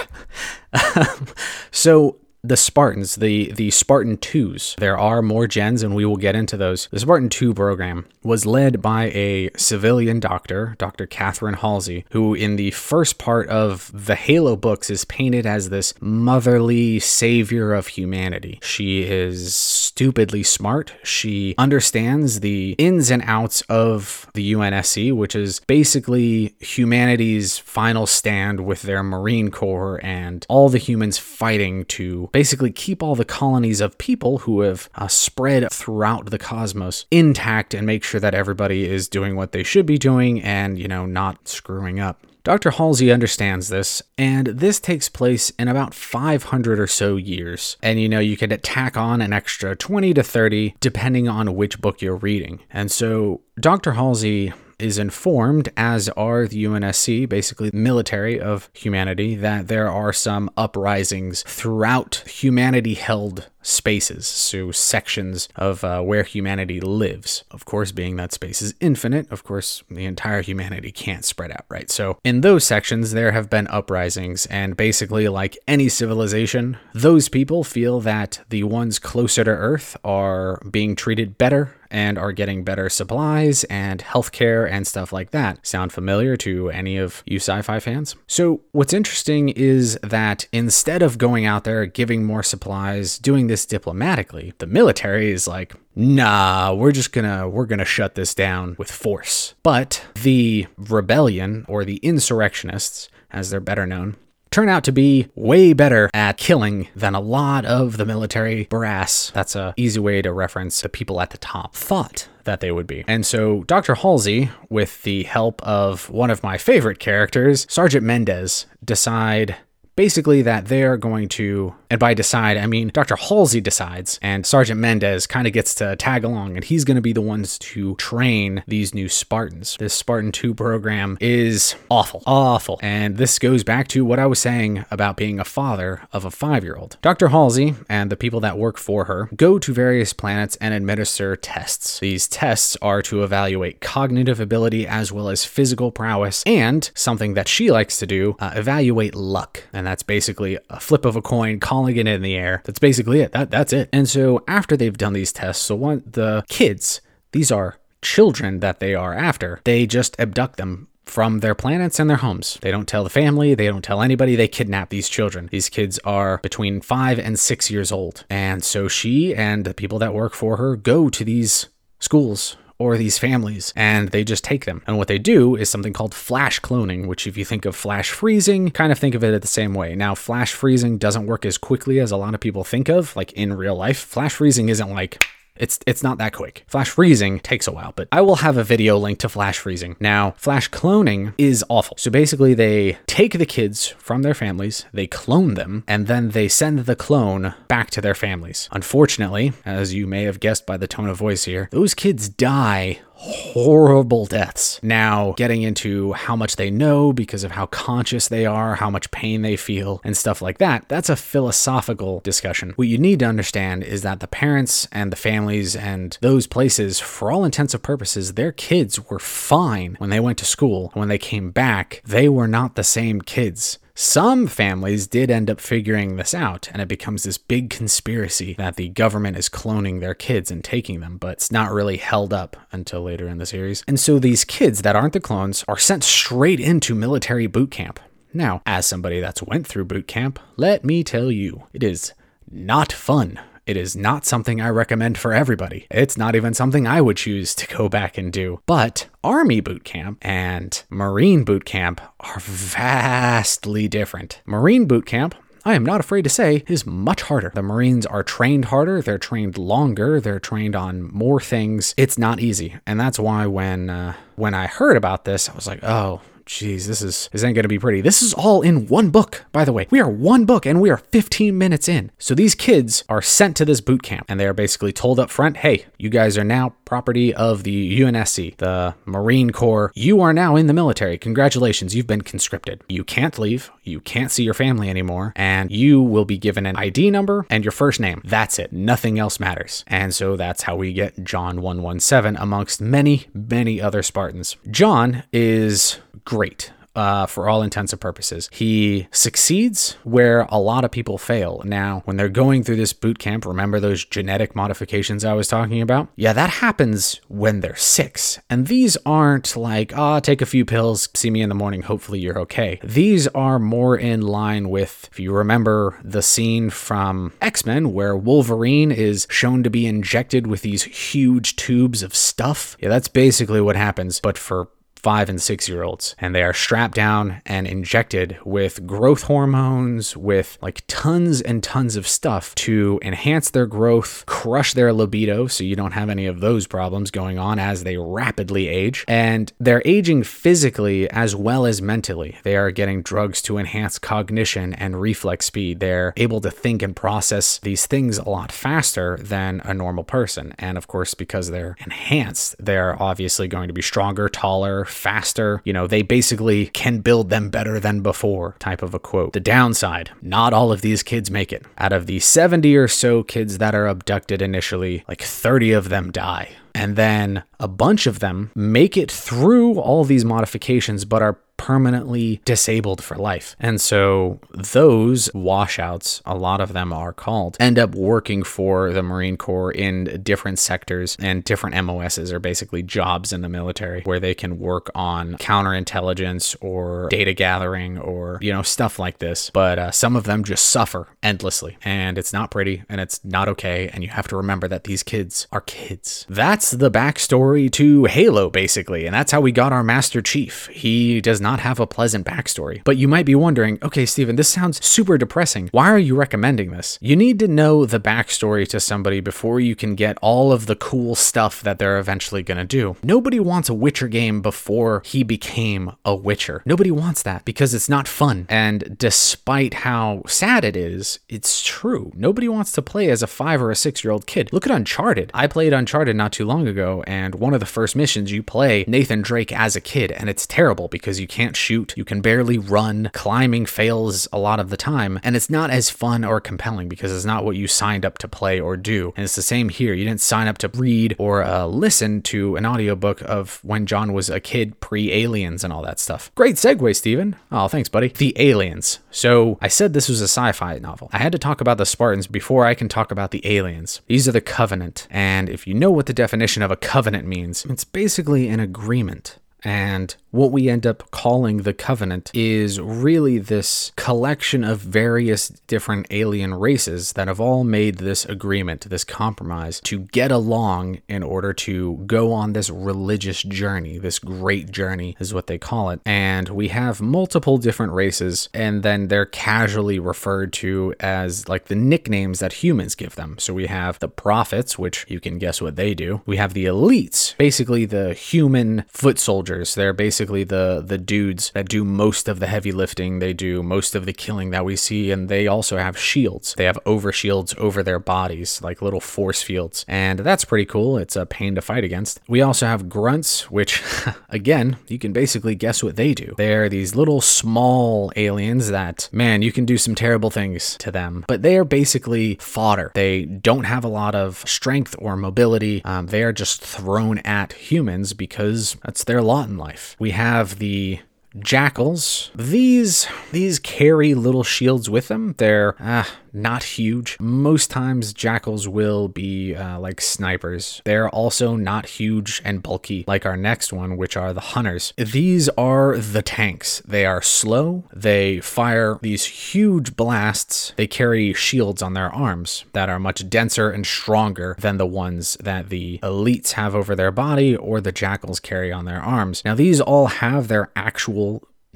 so 1.71 2.17
the 2.49 2.57
Spartans, 2.57 3.17
the 3.17 3.53
the 3.53 3.71
Spartan 3.71 4.17
2s. 4.19 4.77
There 4.77 4.99
are 4.99 5.23
more 5.23 5.47
gens 5.47 5.83
and 5.83 5.95
we 5.95 6.05
will 6.05 6.17
get 6.17 6.37
into 6.37 6.57
those. 6.57 6.89
The 6.91 7.01
Spartan 7.01 7.29
2 7.29 7.55
program 7.55 8.07
was 8.23 8.47
led 8.47 8.83
by 8.83 9.05
a 9.11 9.51
civilian 9.57 10.21
doctor, 10.21 10.75
Dr. 10.79 11.07
Catherine 11.07 11.55
Halsey, 11.55 12.05
who 12.11 12.35
in 12.35 12.57
the 12.57 12.71
first 12.73 13.19
part 13.19 13.49
of 13.49 13.91
the 13.93 14.15
Halo 14.15 14.57
books 14.57 14.91
is 14.91 15.05
painted 15.05 15.47
as 15.47 15.69
this 15.69 15.95
motherly 16.01 16.99
savior 17.01 17.73
of 17.73 17.89
humanity. 17.89 18.59
She 18.63 19.05
is 19.05 19.55
stupidly 19.55 20.43
smart. 20.43 20.93
She 21.03 21.55
understands 21.59 22.41
the 22.41 22.75
ins 22.79 23.11
and 23.11 23.23
outs 23.27 23.63
of 23.63 24.29
the 24.35 24.53
UNSC, 24.53 25.13
which 25.13 25.35
is 25.35 25.61
basically 25.61 26.55
humanity's 26.61 27.59
final 27.59 28.07
stand 28.07 28.67
with 28.67 28.83
their 28.83 29.03
Marine 29.03 29.51
Corps 29.51 30.01
and 30.03 30.45
all 30.49 30.69
the 30.69 30.79
humans 30.79 31.19
fighting 31.19 31.85
to 31.87 32.29
basically 32.37 32.71
keep 32.71 33.03
all 33.03 33.15
the 33.15 33.25
colonies 33.25 33.81
of 33.81 33.97
people 33.97 34.37
who 34.41 34.61
have 34.61 34.91
uh, 34.97 35.09
spread 35.09 35.73
throughout 35.73 36.27
the 36.27 36.38
cosmos 36.38 37.06
intact 37.11 37.73
and 37.73 37.87
make 37.87 38.05
sure 38.05 38.21
that 38.21 38.35
everybody 38.35 38.87
is 38.87 39.09
doing 39.09 39.37
what 39.37 39.53
they 39.53 39.62
should 39.62 39.87
be 39.87 39.97
doing 39.97 40.43
and, 40.43 40.79
you 40.79 40.87
know, 40.87 41.06
not 41.06 41.49
screwing 41.49 41.99
up. 41.99 42.27
Dr. 42.44 42.73
Halsey 42.73 43.11
understands 43.11 43.71
this, 43.71 44.03
and 44.19 44.49
this 44.49 44.79
takes 44.79 45.09
place 45.09 45.49
in 45.59 45.67
about 45.67 45.94
500 45.94 46.79
or 46.79 46.87
so 46.87 47.17
years. 47.17 47.79
And 47.83 47.99
you 47.99 48.06
know, 48.06 48.21
you 48.21 48.37
could 48.37 48.62
tack 48.62 48.99
on 48.99 49.23
an 49.23 49.33
extra 49.33 49.75
20 49.75 50.12
to 50.12 50.23
30 50.23 50.75
depending 50.79 51.29
on 51.29 51.55
which 51.55 51.81
book 51.81 52.03
you're 52.03 52.17
reading. 52.17 52.61
And 52.71 52.93
so 52.93 53.41
Dr. 53.59 53.93
Halsey 53.93 54.53
is 54.78 54.99
informed, 54.99 55.70
as 55.76 56.08
are 56.11 56.46
the 56.46 56.64
UNSC, 56.64 57.28
basically 57.28 57.70
the 57.70 57.76
military 57.76 58.40
of 58.40 58.70
humanity, 58.73 59.34
that 59.37 59.69
there 59.69 59.90
are 59.90 60.12
some 60.12 60.50
uprisings 60.56 61.43
throughout 61.44 62.23
humanity 62.26 62.94
held 62.94 63.49
spaces, 63.67 64.27
so 64.27 64.71
sections 64.71 65.49
of 65.57 65.83
uh, 65.83 66.01
where 66.01 66.23
humanity 66.23 66.81
lives. 66.81 67.45
Of 67.51 67.65
course, 67.65 67.93
being 67.93 68.17
that 68.17 68.33
space 68.33 68.63
is 68.63 68.75
infinite, 68.81 69.31
of 69.31 69.45
course, 69.45 69.83
the 69.91 70.05
entire 70.05 70.43
humanity 70.43 70.93
can't 70.93 71.25
spread 71.25 71.51
out, 71.51 71.67
right? 71.69 71.91
So, 71.91 72.19
in 72.25 72.43
those 72.43 72.65
sections, 72.65 73.13
there 73.13 73.33
have 73.33 73.51
been 73.51 73.67
uprisings, 73.69 74.47
and 74.47 74.77
basically, 74.77 75.29
like 75.29 75.59
any 75.67 75.89
civilization, 75.89 76.79
those 76.95 77.29
people 77.29 77.65
feel 77.65 78.01
that 78.01 78.41
the 78.49 78.63
ones 78.63 78.99
closer 78.99 79.45
to 79.45 79.51
Earth 79.51 79.97
are 80.05 80.61
being 80.71 80.95
treated 80.95 81.37
better 81.37 81.75
and 81.91 82.19
are 82.19 82.33
getting 82.33 82.65
better 82.65 82.89
supplies 82.89 83.65
and 83.65 84.03
healthcare 84.03 84.69
and 84.71 84.87
stuff 84.87 85.12
like 85.12 85.31
that. 85.31 85.65
Sound 85.67 85.93
familiar 85.93 86.37
to 86.39 86.71
any 86.71 86.97
of 86.97 87.23
you 87.27 87.37
sci 87.39 87.62
fi 87.62 87.81
fans? 87.81 88.17
So, 88.27 88.62
what's 88.73 88.93
interesting 88.93 89.49
is 89.51 89.99
that 90.03 90.47
instead 90.53 91.03
of 91.03 91.19
going 91.19 91.47
out 91.47 91.64
there 91.64 91.87
giving 91.87 92.25
more 92.25 92.43
supplies, 92.43 93.19
doing 93.19 93.47
this 93.47 93.56
this 93.57 93.65
diplomatically. 93.65 94.53
The 94.59 94.67
military 94.67 95.31
is 95.31 95.49
like, 95.49 95.73
nah, 95.95 96.75
we're 96.75 96.93
just 96.93 97.11
gonna 97.11 97.49
we're 97.49 97.65
gonna 97.65 97.87
shut 97.87 98.15
this 98.15 98.35
down 98.35 98.77
with 98.79 98.91
force. 98.91 99.55
But 99.63 100.05
the 100.15 100.67
rebellion 100.77 101.65
or 101.67 101.83
the 101.83 101.97
insurrectionists, 102.03 103.09
as 103.31 103.49
they're 103.49 103.61
better 103.61 103.87
known, 103.87 104.17
turn 104.51 104.69
out 104.69 104.85
to 104.85 104.93
be 104.93 105.29
way 105.35 105.73
better 105.73 106.11
at 106.13 106.37
killing 106.37 106.89
than 106.95 107.15
a 107.15 107.21
lot 107.21 107.65
of 107.65 107.97
the 107.97 108.05
military 108.05 108.65
brass. 108.65 109.31
That's 109.31 109.57
a 109.57 109.73
easy 109.79 110.01
way 110.01 110.21
to 110.21 110.35
reference 110.35 110.83
the 110.83 110.91
people 110.91 111.19
at 111.23 111.31
the 111.31 111.39
top 111.39 111.75
thought 111.75 112.29
that 112.45 112.61
they 112.61 112.71
would 112.71 112.87
be. 112.87 113.07
And 113.09 113.25
so 113.25 113.63
Dr. 113.63 113.95
Halsey, 113.95 114.51
with 114.69 115.03
the 115.03 115.23
help 115.23 115.63
of 115.63 116.11
one 116.11 116.31
of 116.31 116.43
my 116.43 116.59
favorite 116.59 116.99
characters, 116.99 117.67
Sergeant 117.71 118.05
Mendez, 118.05 118.67
decide 118.85 119.57
basically 119.97 120.43
that 120.43 120.67
they're 120.67 120.97
going 120.97 121.29
to, 121.31 121.75
and 121.91 121.99
by 121.99 122.15
decide, 122.15 122.57
I 122.57 122.67
mean 122.67 122.91
Dr. 122.93 123.17
Halsey 123.17 123.61
decides, 123.61 124.19
and 124.23 124.47
Sergeant 124.47 124.79
Mendez 124.79 125.26
kind 125.26 125.47
of 125.47 125.53
gets 125.53 125.75
to 125.76 125.97
tag 125.97 126.23
along, 126.23 126.57
and 126.57 126.65
he's 126.65 126.85
going 126.85 126.97
to 126.97 127.00
be 127.00 127.15
the 127.15 127.23
ones 127.23 127.59
to 127.59 127.97
train 127.97 128.62
these 128.67 128.95
new 128.95 129.09
Spartans. 129.09 129.76
This 129.79 129.95
Spartan 129.95 130.33
2 130.33 130.55
program 130.55 131.17
is 131.21 131.75
awful, 131.91 132.23
awful. 132.26 132.79
And 132.83 133.17
this 133.17 133.38
goes 133.38 133.65
back 133.65 133.88
to 133.88 134.05
what 134.05 134.19
I 134.19 134.26
was 134.26 134.38
saying 134.38 134.85
about 134.91 135.17
being 135.17 135.41
a 135.41 135.45
father 135.45 136.03
of 136.12 136.25
a 136.25 136.31
five 136.31 136.62
year 136.62 136.76
old. 136.76 136.99
Dr. 137.03 137.29
Halsey 137.29 137.75
and 137.88 138.11
the 138.11 138.17
people 138.17 138.41
that 138.41 138.59
work 138.59 138.76
for 138.76 139.05
her 139.07 139.31
go 139.35 139.59
to 139.59 139.73
various 139.73 140.12
planets 140.12 140.57
and 140.61 140.75
administer 140.75 141.37
tests. 141.37 141.99
These 142.00 142.29
tests 142.29 142.76
are 142.83 143.00
to 143.03 143.23
evaluate 143.23 143.81
cognitive 143.81 144.41
ability 144.41 144.87
as 144.87 145.11
well 145.11 145.31
as 145.31 145.45
physical 145.45 145.91
prowess, 145.91 146.43
and 146.45 146.91
something 146.95 147.35
that 147.35 147.49
she 147.49 147.71
likes 147.71 147.99
to 147.99 148.07
do, 148.07 148.37
uh, 148.38 148.53
evaluate 148.55 149.15
luck. 149.15 149.65
And 149.73 149.86
and 149.87 149.93
that's 149.93 150.02
basically 150.02 150.59
a 150.69 150.81
flip 150.81 151.05
of 151.05 151.14
a 151.14 151.23
coin, 151.23 151.61
calling 151.61 151.97
it 151.97 152.09
in 152.09 152.21
the 152.21 152.35
air. 152.35 152.61
That's 152.64 152.81
basically 152.81 153.21
it. 153.21 153.31
That 153.31 153.52
that's 153.52 153.73
it. 153.73 153.88
And 153.93 154.09
so 154.09 154.43
after 154.49 154.76
they've 154.76 154.99
done 154.99 155.12
these 155.12 155.33
tests, 155.33 155.64
so 155.64 155.76
one 155.76 156.02
the 156.05 156.45
kids, 156.49 157.00
these 157.31 157.52
are 157.52 157.78
children 158.02 158.59
that 158.59 158.81
they 158.81 158.97
are 158.97 159.14
after, 159.14 159.61
they 159.62 159.87
just 159.87 160.19
abduct 160.19 160.57
them 160.57 160.88
from 161.05 161.38
their 161.38 161.55
planets 161.55 162.00
and 162.00 162.11
their 162.11 162.16
homes. 162.16 162.59
They 162.62 162.73
don't 162.73 162.88
tell 162.88 163.05
the 163.05 163.11
family, 163.11 163.55
they 163.55 163.69
don't 163.69 163.85
tell 163.85 164.02
anybody, 164.02 164.35
they 164.35 164.49
kidnap 164.49 164.90
these 164.90 165.09
children. 165.09 165.49
These 165.52 165.69
kids 165.69 166.00
are 166.00 166.38
between 166.38 166.81
five 166.81 167.21
and 167.21 167.38
six 167.38 167.71
years 167.71 167.93
old. 167.93 168.25
And 168.28 168.64
so 168.64 168.88
she 168.88 169.37
and 169.37 169.64
the 169.64 169.73
people 169.73 170.00
that 170.00 170.14
work 170.14 170.35
for 170.35 170.57
her 170.57 170.75
go 170.75 171.09
to 171.11 171.25
these 171.25 171.69
schools 172.00 172.57
or 172.78 172.97
these 172.97 173.18
families 173.18 173.73
and 173.75 174.09
they 174.11 174.25
just 174.25 174.45
take 174.45 174.64
them. 174.64 174.83
And 174.87 174.99
what 174.99 175.09
they 175.09 175.18
do 175.18 175.56
is 175.56 175.71
something 175.71 175.92
called 175.92 176.14
flash 176.14 176.61
cloning, 176.61 177.06
which, 177.06 177.26
if 177.26 177.37
you 177.37 177.45
think 177.45 177.64
of 177.64 177.75
flash 177.75 178.11
freezing, 178.11 178.71
kind 178.71 178.92
of 178.92 178.99
think 178.99 179.14
of 179.14 179.25
it 179.25 179.40
the 179.40 179.49
same 179.49 179.75
way. 179.75 179.95
Now, 179.95 180.14
flash 180.14 180.52
freezing 180.52 180.99
doesn't 180.99 181.26
work 181.26 181.47
as 181.47 181.59
quickly 181.59 182.00
as 182.00 182.11
a 182.11 182.16
lot 182.16 182.35
of 182.35 182.40
people 182.40 182.64
think 182.64 182.88
of, 182.88 183.16
like 183.16 183.33
in 183.33 183.52
real 183.52 183.76
life. 183.76 183.99
Flash 183.99 184.35
freezing 184.35 184.68
isn't 184.68 184.90
like 184.90 185.25
it's 185.59 185.79
it's 185.87 186.03
not 186.03 186.19
that 186.19 186.33
quick. 186.33 186.65
Flash 186.67 186.91
freezing 186.91 187.41
takes 187.41 187.67
a 187.67 187.73
while, 187.73 187.93
but 187.97 188.09
I 188.13 188.21
will 188.21 188.37
have 188.37 188.57
a 188.57 188.65
video 188.65 188.99
link 188.99 189.19
to 189.21 189.29
flash 189.29 189.59
freezing. 189.59 189.97
Now, 190.01 190.33
flash 190.37 190.71
cloning 190.71 191.35
is 191.39 191.65
awful. 191.69 191.97
So 191.99 192.11
basically 192.11 192.55
they 192.55 192.99
take 193.07 193.39
the 193.39 193.47
kids 193.47 193.89
from 193.99 194.23
their 194.23 194.35
families, 194.35 194.85
they 194.93 195.07
clone 195.07 195.55
them, 195.55 195.85
and 195.87 196.07
then 196.07 196.31
they 196.31 196.49
send 196.49 196.81
the 196.81 196.97
clone 196.97 197.55
back 197.69 197.91
to 197.91 198.01
their 198.01 198.15
families. 198.15 198.69
Unfortunately, 198.73 199.53
as 199.65 199.95
you 199.95 200.07
may 200.07 200.25
have 200.25 200.41
guessed 200.41 200.67
by 200.67 200.77
the 200.77 200.87
tone 200.87 201.09
of 201.09 201.17
voice 201.17 201.45
here, 201.45 201.69
those 201.73 201.95
kids 201.95 202.29
die 202.29 203.01
horrible 203.16 204.26
deaths. 204.26 204.78
Now, 204.82 205.32
getting 205.37 205.62
into 205.62 206.12
how 206.12 206.37
much 206.37 206.56
they 206.56 206.70
know 206.70 207.12
because 207.12 207.44
of 207.44 207.52
how 207.52 207.66
conscious 207.66 208.28
they 208.28 208.46
are, 208.46 208.76
how 208.76 208.90
much 208.90 209.11
pain 209.11 209.42
they 209.42 209.56
feel, 209.56 210.00
and 210.04 210.16
stuff 210.16 210.42
like 210.42 210.58
that, 210.58 210.88
that's 210.88 211.08
a 211.08 211.16
philosophical 211.16 212.20
discussion. 212.20 212.73
What 212.76 212.88
you 212.88 212.99
need 212.99 213.20
to 213.20 213.26
understand 213.26 213.82
is 213.85 214.02
that 214.02 214.20
the 214.20 214.26
parents 214.26 214.87
and 214.92 215.11
the 215.11 215.16
families 215.16 215.75
and 215.75 216.16
those 216.20 216.46
places, 216.46 217.00
for 217.00 217.32
all 217.32 217.44
intents 217.44 217.75
and 217.75 217.82
purposes, 217.82 218.35
their 218.35 218.52
kids 218.52 219.08
were 219.11 219.18
fine 219.18 219.96
when 219.99 220.11
they 220.11 220.20
went 220.20 220.38
to 220.38 220.44
school. 220.44 220.90
When 220.94 221.08
they 221.08 221.18
came 221.18 221.50
back, 221.50 222.02
they 222.04 222.28
were 222.28 222.49
not 222.49 222.75
the 222.75 222.85
same 222.85 223.20
kids. 223.20 223.78
Some 223.99 224.47
families 224.47 225.07
did 225.07 225.31
end 225.31 225.49
up 225.49 225.59
figuring 225.59 226.17
this 226.17 226.35
out, 226.35 226.69
and 226.71 226.83
it 226.83 226.87
becomes 226.87 227.23
this 227.23 227.38
big 227.38 227.71
conspiracy 227.71 228.53
that 228.59 228.76
the 228.76 228.91
government 228.91 229.38
is 229.38 229.49
cloning 229.49 230.00
their 230.00 230.12
kids 230.12 230.50
and 230.50 230.62
taking 230.62 231.00
them, 231.00 231.17
but 231.17 231.33
it's 231.33 231.50
not 231.50 231.73
really 231.73 231.97
held 231.97 232.31
up 232.31 232.59
until 232.73 233.05
later 233.05 233.26
in 233.26 233.38
the 233.38 233.47
series. 233.47 233.83
And 233.88 233.99
so 233.99 234.19
these 234.19 234.45
kids 234.45 234.83
that 234.83 234.95
aren't 234.95 235.15
the 235.15 235.21
clones 235.21 235.65
are 235.67 235.79
sent 235.79 236.05
straight 236.05 236.61
into 236.61 236.95
military 236.95 237.47
boot 237.47 237.71
camp. 237.71 237.99
Now, 238.35 238.61
as 238.67 238.85
somebody 238.85 239.19
that's 239.19 239.43
went 239.43 239.67
through 239.67 239.87
boot 239.87 240.07
camp, 240.07 240.38
let 240.59 240.85
me 240.85 241.03
tell 241.03 241.33
you, 241.33 241.67
it 241.73 241.83
is 241.83 242.12
not 242.50 242.93
fun. 242.93 243.41
It 243.66 243.76
is 243.76 243.96
not 243.96 244.25
something 244.25 244.61
I 244.61 244.68
recommend 244.68 245.18
for 245.18 245.32
everybody. 245.32 245.88
It's 245.90 246.16
not 246.16 246.37
even 246.37 246.54
something 246.54 246.87
I 246.87 247.00
would 247.00 247.16
choose 247.16 247.52
to 247.56 247.66
go 247.66 247.88
back 247.88 248.16
and 248.16 248.32
do. 248.32 248.61
But 248.64 249.08
Army 249.25 249.61
boot 249.61 249.82
camp 249.82 250.18
and 250.23 250.82
Marine 250.88 251.42
boot 251.42 251.64
camp 251.64 252.00
are 252.20 252.38
vastly 252.38 253.88
different. 253.88 254.40
Marine 254.46 254.87
boot 254.87 255.04
camp 255.04 255.35
I 255.64 255.75
am 255.75 255.85
not 255.85 255.99
afraid 255.99 256.23
to 256.23 256.30
say, 256.30 256.62
is 256.68 256.87
much 256.87 257.23
harder. 257.23 257.50
The 257.52 257.61
Marines 257.61 258.06
are 258.06 258.23
trained 258.23 258.66
harder, 258.66 259.02
they're 259.02 259.18
trained 259.18 259.58
longer, 259.58 260.20
they're 260.20 260.38
trained 260.38 260.76
on 260.76 261.12
more 261.12 261.40
things. 261.40 261.92
It's 261.96 262.16
not 262.16 262.38
easy. 262.38 262.76
And 262.87 263.00
that's 263.00 263.18
why 263.18 263.49
when 263.49 263.90
uh, 263.90 264.14
when 264.37 264.54
I 264.54 264.68
heard 264.68 264.96
about 264.96 265.25
this, 265.25 265.49
I 265.49 265.54
was 265.56 265.66
like, 265.66 265.82
oh, 265.82 266.20
Jeez, 266.47 266.87
this 266.87 267.03
is 267.03 267.29
this 267.33 267.43
ain't 267.43 267.57
gonna 267.57 267.67
be 267.67 267.79
pretty. 267.79 268.00
This 268.00 268.23
is 268.23 268.33
all 268.33 268.62
in 268.62 268.87
one 268.87 269.11
book, 269.11 269.45
by 269.50 269.65
the 269.65 269.73
way. 269.73 269.87
We 269.91 270.00
are 270.00 270.09
one 270.09 270.45
book 270.45 270.65
and 270.65 270.81
we 270.81 270.91
are 270.91 270.97
15 270.97 271.57
minutes 271.59 271.88
in. 271.88 272.12
So 272.19 272.35
these 272.35 272.55
kids 272.55 273.03
are 273.09 273.21
sent 273.21 273.57
to 273.57 273.65
this 273.65 273.81
boot 273.81 274.03
camp 274.03 274.26
and 274.29 274.38
they 274.38 274.47
are 274.47 274.55
basically 274.55 274.93
told 274.93 275.19
up 275.19 275.29
front, 275.29 275.59
hey, 275.59 275.87
you 275.99 276.09
guys 276.09 276.38
are 276.38 276.45
now 276.45 276.75
property 276.85 277.35
of 277.35 277.65
the 277.65 278.00
UNSC, 278.00 278.57
the 278.59 278.95
Marine 279.05 279.50
Corps. 279.50 279.91
You 279.95 280.21
are 280.21 280.33
now 280.33 280.55
in 280.55 280.69
the 280.69 280.73
military. 280.73 281.19
Congratulations, 281.19 281.97
you've 281.97 282.07
been 282.07 282.23
conscripted. 282.23 282.81
You 282.88 283.03
can't 283.03 283.38
leave, 283.38 283.71
you 283.83 284.00
can't 284.00 284.31
see 284.31 284.45
your 284.45 284.55
family 284.55 284.88
anymore, 284.88 285.33
and 285.35 285.73
you 285.73 286.00
will 286.00 286.25
be 286.25 286.38
given 286.38 286.65
an 286.65 286.76
ID 286.76 287.11
number 287.11 287.45
and 287.50 287.65
your 287.65 287.73
first 287.73 287.99
name. 287.99 288.23
That's 288.25 288.59
it. 288.61 288.73
Nothing 288.73 289.19
else 289.19 289.41
matters. 289.41 289.85
And 289.88 290.15
so 290.15 290.37
that's 290.37 290.62
how 290.62 290.76
we 290.76 290.93
get 290.93 291.25
John 291.25 291.61
117 291.61 292.41
amongst 292.41 292.81
many, 292.81 293.26
many 293.35 293.81
other 293.81 294.03
Spartans. 294.03 294.57
John 294.71 295.25
is 295.33 295.99
great 296.26 296.73
uh, 296.97 297.26
for 297.26 297.49
all 297.49 297.62
intents 297.62 297.92
and 297.92 298.00
purposes. 298.00 298.49
He 298.52 299.06
succeeds 299.12 299.92
where 300.02 300.47
a 300.49 300.59
lot 300.59 300.85
of 300.85 300.90
people 300.90 301.18
fail. 301.18 301.61
Now, 301.64 302.02
when 302.06 302.16
they're 302.16 302.28
going 302.28 302.64
through 302.64 302.76
this 302.76 302.95
boot 302.95 303.18
camp, 303.18 303.45
remember 303.45 303.78
those 303.78 304.04
genetic 304.04 304.56
modifications 304.56 305.25
I 305.25 305.35
was 305.35 305.47
talking 305.47 305.83
about? 305.83 306.09
Yeah, 306.16 306.33
that 306.33 306.50
happens 306.50 307.21
when 307.28 307.61
they're 307.61 307.76
six. 307.76 308.40
And 308.49 308.66
these 308.66 308.97
aren't 309.04 309.56
like, 309.56 309.92
ah, 309.95 310.16
oh, 310.16 310.21
take 310.21 310.40
a 310.40 310.47
few 310.47 310.64
pills, 310.64 311.09
see 311.14 311.30
me 311.30 311.42
in 311.42 311.50
the 311.50 311.54
morning, 311.54 311.83
hopefully 311.83 312.18
you're 312.18 312.40
okay. 312.40 312.80
These 312.83 313.28
are 313.28 313.59
more 313.59 313.97
in 313.97 314.23
line 314.23 314.71
with, 314.71 315.09
if 315.12 315.21
you 315.21 315.33
remember 315.33 316.00
the 316.02 316.23
scene 316.23 316.71
from 316.71 317.35
X 317.42 317.66
Men 317.66 317.92
where 317.92 318.16
Wolverine 318.16 318.90
is 318.90 319.26
shown 319.28 319.62
to 319.62 319.71
be 319.71 319.87
injected 319.87 320.47
with 320.47 320.62
these 320.62 320.85
huge 320.85 321.56
tubes 321.56 322.02
of 322.02 322.14
stuff. 322.14 322.76
Yeah, 322.80 322.88
that's 322.88 323.09
basically 323.09 323.61
what 323.61 323.76
happens, 323.76 324.18
but 324.21 324.38
for 324.38 324.68
five 325.07 325.29
and 325.29 325.41
six 325.41 325.69
year 325.69 325.85
olds, 325.85 326.17
and 326.19 326.35
they 326.35 326.43
are 326.43 326.53
strapped 326.53 326.97
down 326.97 327.41
and 327.47 327.65
injected 327.65 328.37
with 328.45 328.85
growth 328.89 329.23
hormones, 329.23 330.17
with 330.17 330.59
like 330.61 330.83
tons 330.89 331.41
and 331.41 331.63
tons 331.63 331.95
of 331.95 332.09
stuff 332.09 332.53
to 332.57 332.99
enhance 333.03 333.51
their 333.51 333.67
growth, 333.67 334.25
crush 334.27 334.73
their 334.73 334.93
libido, 334.93 335.47
so 335.47 335.63
you 335.63 335.77
don't 335.77 335.93
have 335.93 336.11
any 336.11 336.27
of 336.27 336.41
those 336.41 336.67
problems 336.67 337.13
going 337.13 337.39
on 337.39 337.61
as 337.61 337.85
they 337.85 337.97
rapidly 337.97 338.67
age. 338.67 339.05
And 339.07 339.53
they're 339.61 339.81
aging 339.85 340.25
physically 340.25 341.09
as 341.11 341.37
well 341.37 341.67
as 341.67 341.81
mentally. 341.81 342.39
They 342.43 342.57
are 342.57 342.73
getting 342.73 343.03
drugs 343.03 343.41
to 343.43 343.59
enhance 343.59 344.01
cognition 344.01 344.75
and 344.75 345.01
reflex 345.01 345.47
speed. 345.47 345.79
They're 345.79 346.15
able 346.17 346.41
to 346.41 346.51
think 346.51 346.83
and 346.83 346.97
process 346.97 347.61
these 347.61 347.87
things 347.87 348.19
a 348.19 348.29
lot 348.29 348.51
faster 348.51 349.19
than 349.19 349.61
a 349.65 349.73
normal 349.73 350.03
person. 350.03 350.53
And 350.59 350.77
of 350.77 350.89
course, 350.89 351.15
because 351.15 351.53
they're 351.53 351.77
enhanced, 351.85 352.57
they're 352.59 353.01
obviously 353.01 353.47
going 353.47 353.69
to 353.69 353.73
be 353.73 353.83
stronger, 353.83 354.29
taller, 354.29 354.85
faster. 354.97 355.61
You 355.65 355.73
know, 355.73 355.87
they 355.87 356.03
basically 356.03 356.67
can 356.69 356.99
build 356.99 357.31
them 357.31 357.50
better 357.50 357.79
than 357.79 358.00
before, 358.00 358.57
type 358.59 358.83
of 358.83 358.95
a 358.95 358.99
quote. 358.99 359.33
The 359.33 359.41
downside 359.41 360.11
not 360.23 360.53
all 360.53 360.73
of 360.73 360.81
these 360.81 361.03
kids 361.03 361.31
make 361.31 361.53
it. 361.53 361.65
Out 361.79 361.93
of 361.93 362.07
the 362.07 362.19
70 362.19 362.76
or 362.76 362.88
so 362.88 363.23
kids 363.23 363.59
that 363.59 363.75
are 363.75 363.87
abducted 363.87 364.43
initially, 364.43 365.05
like 365.09 365.23
30 365.23 365.73
of 365.73 365.88
them 365.88 366.11
die. 366.11 366.50
And 366.75 366.97
then 366.97 367.43
a 367.59 367.69
bunch 367.69 368.07
of 368.07 368.19
them 368.19 368.50
make 368.55 368.97
it 368.97 369.11
through 369.11 369.79
all 369.79 370.05
these 370.05 370.25
modifications, 370.25 371.05
but 371.07 371.23
are 371.23 371.38
permanently 371.66 372.40
disabled 372.44 373.02
for 373.02 373.16
life. 373.16 373.56
And 373.58 373.80
so 373.80 374.38
those 374.52 375.28
washouts, 375.35 376.23
a 376.25 376.37
lot 376.37 376.61
of 376.61 376.73
them 376.73 376.92
are 376.92 377.12
called, 377.12 377.56
end 377.58 377.76
up 377.76 377.92
working 377.92 378.44
for 378.44 378.92
the 378.92 379.02
Marine 379.02 379.37
Corps 379.37 379.73
in 379.73 380.23
different 380.23 380.61
sectors 380.61 381.16
and 381.18 381.42
different 381.42 381.75
MOSs 381.85 382.32
are 382.32 382.38
basically 382.38 382.85
jobs 382.85 383.32
in 383.32 383.40
the 383.40 383.49
military 383.49 384.02
where 384.02 384.20
they 384.20 384.32
can 384.32 384.61
work 384.61 384.92
on 384.94 385.35
counterintelligence 385.38 386.54
or 386.61 387.08
data 387.08 387.35
gathering 387.35 387.99
or, 387.99 388.38
you 388.40 388.52
know, 388.52 388.62
stuff 388.62 389.00
like 389.00 389.18
this. 389.18 389.50
But 389.50 389.80
uh, 389.80 389.90
some 389.90 390.14
of 390.14 390.23
them 390.23 390.44
just 390.44 390.66
suffer 390.66 391.08
endlessly 391.20 391.78
and 391.82 392.16
it's 392.16 392.32
not 392.32 392.52
pretty 392.52 392.85
and 392.88 393.00
it's 393.00 393.25
not 393.25 393.49
okay. 393.49 393.88
And 393.92 394.04
you 394.04 394.11
have 394.11 394.28
to 394.28 394.37
remember 394.37 394.68
that 394.68 394.85
these 394.85 395.02
kids 395.02 395.49
are 395.50 395.62
kids. 395.62 396.26
That's 396.28 396.70
the 396.70 396.92
backstory 396.92 397.73
to 397.73 398.04
Halo, 398.04 398.50
basically. 398.50 399.04
And 399.04 399.12
that's 399.12 399.32
how 399.32 399.40
we 399.40 399.50
got 399.50 399.73
our 399.73 399.82
Master 399.82 400.23
Chief. 400.23 400.68
He 400.68 401.20
does 401.20 401.40
not 401.40 401.56
have 401.61 401.81
a 401.81 401.87
pleasant 401.87 402.27
backstory. 402.27 402.83
But 402.85 402.97
you 402.97 403.09
might 403.09 403.27
be 403.27 403.35
wondering, 403.35 403.79
okay, 403.83 404.07
Steven, 404.07 404.37
this 404.37 404.49
sounds 404.49 404.85
super 404.85 405.19
depressing. 405.19 405.69
Why 405.73 405.91
are 405.91 405.99
you 405.99 406.15
recommending 406.15 406.71
this? 406.71 406.99
You 407.01 407.17
need 407.17 407.39
to 407.41 407.49
know 407.49 407.87
the 407.87 408.01
backstory 408.01 408.67
to 408.69 408.81
somebody 408.81 409.21
before 409.21 409.61
you 409.61 409.75
can 409.75 409.95
get 409.95 410.19
all 410.23 410.53
of 410.53 410.67
the 410.67 410.77
cool 410.77 411.15
stuff 411.15 411.63
that 411.63 411.79
they're 411.79 411.99
eventually 411.99 412.43
going 412.43 412.59
to 412.59 412.65
do. 412.65 412.97
Nobody 413.03 413.41
wants 413.41 413.69
a 413.69 413.75
Witcher 413.75 414.09
game 414.09 414.43
before 414.43 415.03
he 415.05 415.23
became 415.23 415.93
a 416.05 416.15
Witcher. 416.15 416.63
Nobody 416.65 416.91
wants 416.91 417.23
that 417.23 417.45
because 417.45 417.75
it's 417.75 417.89
not 417.89 418.09
fun. 418.09 418.47
And 418.49 418.97
despite 418.99 419.75
how 419.75 420.23
sad 420.27 420.65
it 420.65 420.77
is, 420.77 421.19
it's 421.29 421.63
true. 421.63 422.13
Nobody 422.15 422.49
wants 422.49 422.73
to 422.73 422.83
play 422.83 423.11
as 423.11 423.23
a 423.23 423.27
five 423.27 423.63
or 423.63 423.71
a 423.71 423.77
six 423.77 424.05
year 424.05 424.13
old 424.13 424.27
kid. 424.27 424.53
Look 424.53 424.67
at 424.67 424.75
Uncharted. 424.75 425.31
I 425.35 425.47
played 425.47 425.73
Uncharted 425.73 426.17
not 426.17 426.33
too 426.33 426.45
long 426.45 426.67
ago, 426.67 427.03
and 427.07 427.35
one 427.35 427.55
of 427.55 427.61
the 427.61 427.67
first 427.67 427.97
missions 427.97 428.33
you 428.33 428.43
play 428.43 428.85
Nathan 428.87 429.23
Drake 429.23 429.53
as 429.53 429.77
a 429.77 429.81
kid, 429.81 430.13
and 430.13 430.29
it's 430.29 430.47
terrible 430.47 430.89
because 430.89 431.21
you 431.21 431.27
can't 431.47 431.57
shoot, 431.57 431.95
you 431.97 432.05
can 432.05 432.21
barely 432.21 432.59
run, 432.59 433.09
climbing 433.12 433.67
fails 433.67 434.26
a 434.33 434.38
lot 434.38 434.59
of 434.59 434.69
the 434.69 434.76
time, 434.76 435.21
and 435.23 435.37
it's 435.37 435.49
not 435.49 435.71
as 435.71 435.88
fun 435.88 436.25
or 436.25 436.41
compelling 436.41 436.88
because 436.88 437.15
it's 437.15 437.25
not 437.25 437.45
what 437.45 437.55
you 437.55 437.69
signed 437.69 438.05
up 438.05 438.19
to 438.19 438.26
play 438.26 438.59
or 438.59 438.76
do. 438.76 439.12
And 439.17 439.23
it's 439.23 439.37
the 439.37 439.43
same 439.43 439.69
here. 439.69 439.95
You 439.95 440.05
didn't 440.05 440.21
sign 440.21 440.49
up 440.49 440.59
to 440.59 440.69
read 440.75 441.15
or 441.21 441.45
uh, 441.45 441.67
listen 441.67 442.21
to 442.23 442.57
an 442.57 442.67
audiobook 442.67 443.23
of 443.23 443.61
when 443.62 443.87
John 443.87 444.12
was 444.12 444.29
a 444.29 444.41
kid 444.41 444.81
pre 444.81 445.12
aliens 445.12 445.62
and 445.62 445.73
all 445.73 445.83
that 445.83 446.00
stuff. 446.00 446.33
Great 446.35 446.57
segue, 446.57 446.97
Steven. 446.97 447.37
Oh, 447.53 447.69
thanks, 447.69 447.88
buddy. 447.88 448.09
The 448.09 448.35
aliens. 448.35 448.99
So 449.12 449.59
I 449.62 449.69
said 449.69 449.93
this 449.93 450.09
was 450.09 450.21
a 450.21 450.25
sci 450.25 450.50
fi 450.50 450.81
novel. 450.81 451.11
I 451.12 451.19
had 451.19 451.31
to 451.31 451.38
talk 451.38 451.61
about 451.61 451.79
the 451.79 451.87
Spartans 451.87 452.26
before 452.26 452.67
I 452.67 452.75
can 452.75 452.88
talk 452.88 453.12
about 453.12 453.31
the 453.31 453.47
aliens. 453.47 454.00
These 454.09 454.26
are 454.26 454.33
the 454.33 454.41
Covenant. 454.41 455.07
And 455.11 455.49
if 455.49 455.65
you 455.65 455.75
know 455.75 455.93
what 455.93 456.07
the 456.07 456.12
definition 456.12 456.65
of 456.65 456.73
a 456.73 456.76
covenant 456.76 457.29
means, 457.29 457.65
it's 457.67 457.85
basically 457.85 458.49
an 458.49 458.59
agreement 458.59 459.38
And 459.66 460.14
what 460.30 460.52
we 460.52 460.68
end 460.68 460.87
up 460.87 461.11
calling 461.11 461.58
the 461.58 461.75
Covenant 461.75 462.30
is 462.32 462.78
really 462.80 463.38
this 463.38 463.90
collection 463.96 464.62
of 464.62 464.78
various 464.78 465.49
different 465.66 466.06
alien 466.11 466.54
races 466.54 467.14
that 467.14 467.26
have 467.26 467.40
all 467.40 467.64
made 467.64 467.96
this 467.99 468.25
agreement, 468.26 468.88
this 468.88 469.02
compromise, 469.02 469.80
to 469.80 470.00
get 470.00 470.30
along 470.30 471.00
in 471.08 471.25
order 471.25 471.52
to 471.52 471.96
go 472.06 472.32
on 472.32 472.52
this 472.52 472.70
religious 472.70 473.42
journey. 473.42 473.99
This 473.99 474.20
great 474.20 474.70
journey 474.70 475.16
is 475.18 475.35
what 475.35 475.49
they 475.49 475.58
call 475.58 475.90
it. 475.90 476.00
And 476.06 476.49
we 476.50 476.68
have 476.68 477.00
multiple 477.00 477.58
different 477.58 477.92
races, 477.92 478.49
and 478.54 478.85
then 478.85 479.08
they're 479.08 479.26
casually 479.26 479.99
referred 479.99 480.52
to 480.54 480.94
as 481.00 481.49
like 481.49 481.64
the 481.64 481.75
nicknames 481.75 482.38
that 482.38 482.52
humans 482.52 482.94
give 482.94 483.16
them. 483.16 483.37
So 483.40 483.52
we 483.52 483.66
have 483.66 483.99
the 483.99 484.08
prophets, 484.08 484.78
which 484.78 485.06
you 485.08 485.18
can 485.18 485.38
guess 485.38 485.61
what 485.61 485.75
they 485.75 485.92
do. 485.92 486.20
We 486.25 486.37
have 486.37 486.54
the 486.54 486.66
elites, 486.66 487.37
basically 487.37 487.85
the 487.85 488.14
human 488.14 488.85
foot 488.87 489.18
soldiers. 489.18 489.56
They're 489.65 489.93
basically 489.93 490.45
the 490.45 490.83
the 490.85 490.99
dudes 490.99 491.51
that 491.55 491.69
do 491.69 491.85
most 491.85 492.29
of 492.29 492.41
the 492.41 492.47
heavy 492.47 492.73
lifting. 492.73 493.19
They 493.19 493.33
do 493.33 493.63
most 493.63 493.95
of 493.95 494.07
the 494.07 494.13
killing 494.13 494.51
that 494.51 494.65
we 494.65 494.77
see, 494.77 495.11
and 495.11 495.29
they 495.29 495.47
also 495.47 495.79
have 495.79 495.99
shields. 495.99 496.55
They 496.57 496.65
have 496.65 496.79
over 496.87 497.13
shields 497.13 497.55
over 497.59 497.83
their 497.83 497.99
bodies, 497.99 498.61
like 498.63 498.83
little 498.83 499.01
force 499.01 499.43
fields, 499.43 499.85
and 499.89 500.21
that's 500.21 500.45
pretty 500.45 500.67
cool. 500.67 500.99
It's 500.99 501.17
a 501.17 501.27
pain 501.27 501.55
to 501.55 501.63
fight 501.63 501.85
against. 501.85 502.21
We 502.29 502.43
also 502.43 502.67
have 502.67 502.89
grunts, 502.89 503.51
which 503.51 503.83
again, 504.29 504.77
you 504.89 504.99
can 504.99 505.13
basically 505.13 505.55
guess 505.55 505.83
what 505.83 505.97
they 505.97 506.15
do. 506.15 506.35
They're 506.37 506.69
these 506.69 506.95
little 506.95 507.21
small 507.21 508.13
aliens 508.17 508.69
that, 508.69 509.09
man, 509.13 509.43
you 509.43 509.53
can 509.53 509.65
do 509.65 509.79
some 509.79 509.95
terrible 509.95 510.31
things 510.31 510.77
to 510.79 510.91
them, 510.91 511.25
but 511.29 511.43
they 511.43 511.57
are 511.57 511.65
basically 511.65 512.37
fodder. 512.41 512.93
They 512.95 513.25
don't 513.25 513.65
have 513.65 513.85
a 513.85 513.89
lot 513.89 514.15
of 514.15 514.45
strength 514.47 514.95
or 514.99 515.17
mobility. 515.17 515.83
Um, 515.85 516.07
they 516.07 516.23
are 516.23 516.33
just 516.33 516.63
thrown 516.63 517.19
at 517.19 517.53
humans 517.55 518.13
because 518.13 518.77
that's 518.85 519.05
their 519.05 519.23
lot 519.37 519.49
in 519.49 519.59
life. 519.59 519.97
We 519.99 520.12
have 520.12 520.59
the 520.59 521.00
jackals. 521.38 522.31
These 522.35 523.09
these 523.33 523.59
carry 523.59 524.14
little 524.14 524.45
shields 524.45 524.88
with 524.88 525.09
them. 525.09 525.35
They're 525.38 525.75
ah, 525.81 526.11
not 526.33 526.62
huge. 526.62 527.16
Most 527.19 527.71
times, 527.71 528.12
jackals 528.12 528.69
will 528.69 529.09
be 529.09 529.55
uh, 529.55 529.81
like 529.81 530.00
snipers. 530.00 530.83
They're 530.85 531.09
also 531.09 531.57
not 531.57 531.87
huge 531.87 532.43
and 532.45 532.62
bulky 532.62 533.05
like 533.07 533.25
our 533.25 533.37
next 533.37 533.73
one, 533.73 533.97
which 533.97 534.16
are 534.16 534.33
the 534.33 534.40
hunters. 534.40 534.93
These 534.97 535.49
are 535.50 535.97
the 535.97 536.23
tanks. 536.23 536.83
They 536.87 537.07
are 537.07 537.23
slow. 537.23 537.85
They 537.93 538.40
fire 538.40 538.99
these 539.00 539.25
huge 539.25 539.97
blasts. 539.97 540.73
They 540.76 540.87
carry 540.87 541.33
shields 541.33 541.83
on 541.83 541.95
their 541.95 542.14
arms 542.14 542.64
that 542.73 542.88
are 542.88 542.99
much 542.99 543.28
denser 543.28 543.71
and 543.71 543.87
stronger 543.87 544.57
than 544.59 544.76
the 544.76 544.87
ones 544.87 545.37
that 545.40 545.71
the 545.71 545.99
elites 546.02 546.52
have 546.52 546.75
over 546.75 546.95
their 546.95 547.11
body 547.11 547.57
or 547.57 547.81
the 547.81 547.93
jackals 547.93 548.40
carry 548.40 548.71
on 548.71 548.85
their 548.85 549.00
arms. 549.00 549.43
Now, 549.45 549.55
these 549.55 549.81
all 549.81 550.07
have 550.07 550.49
their 550.49 550.71
actual 550.76 551.25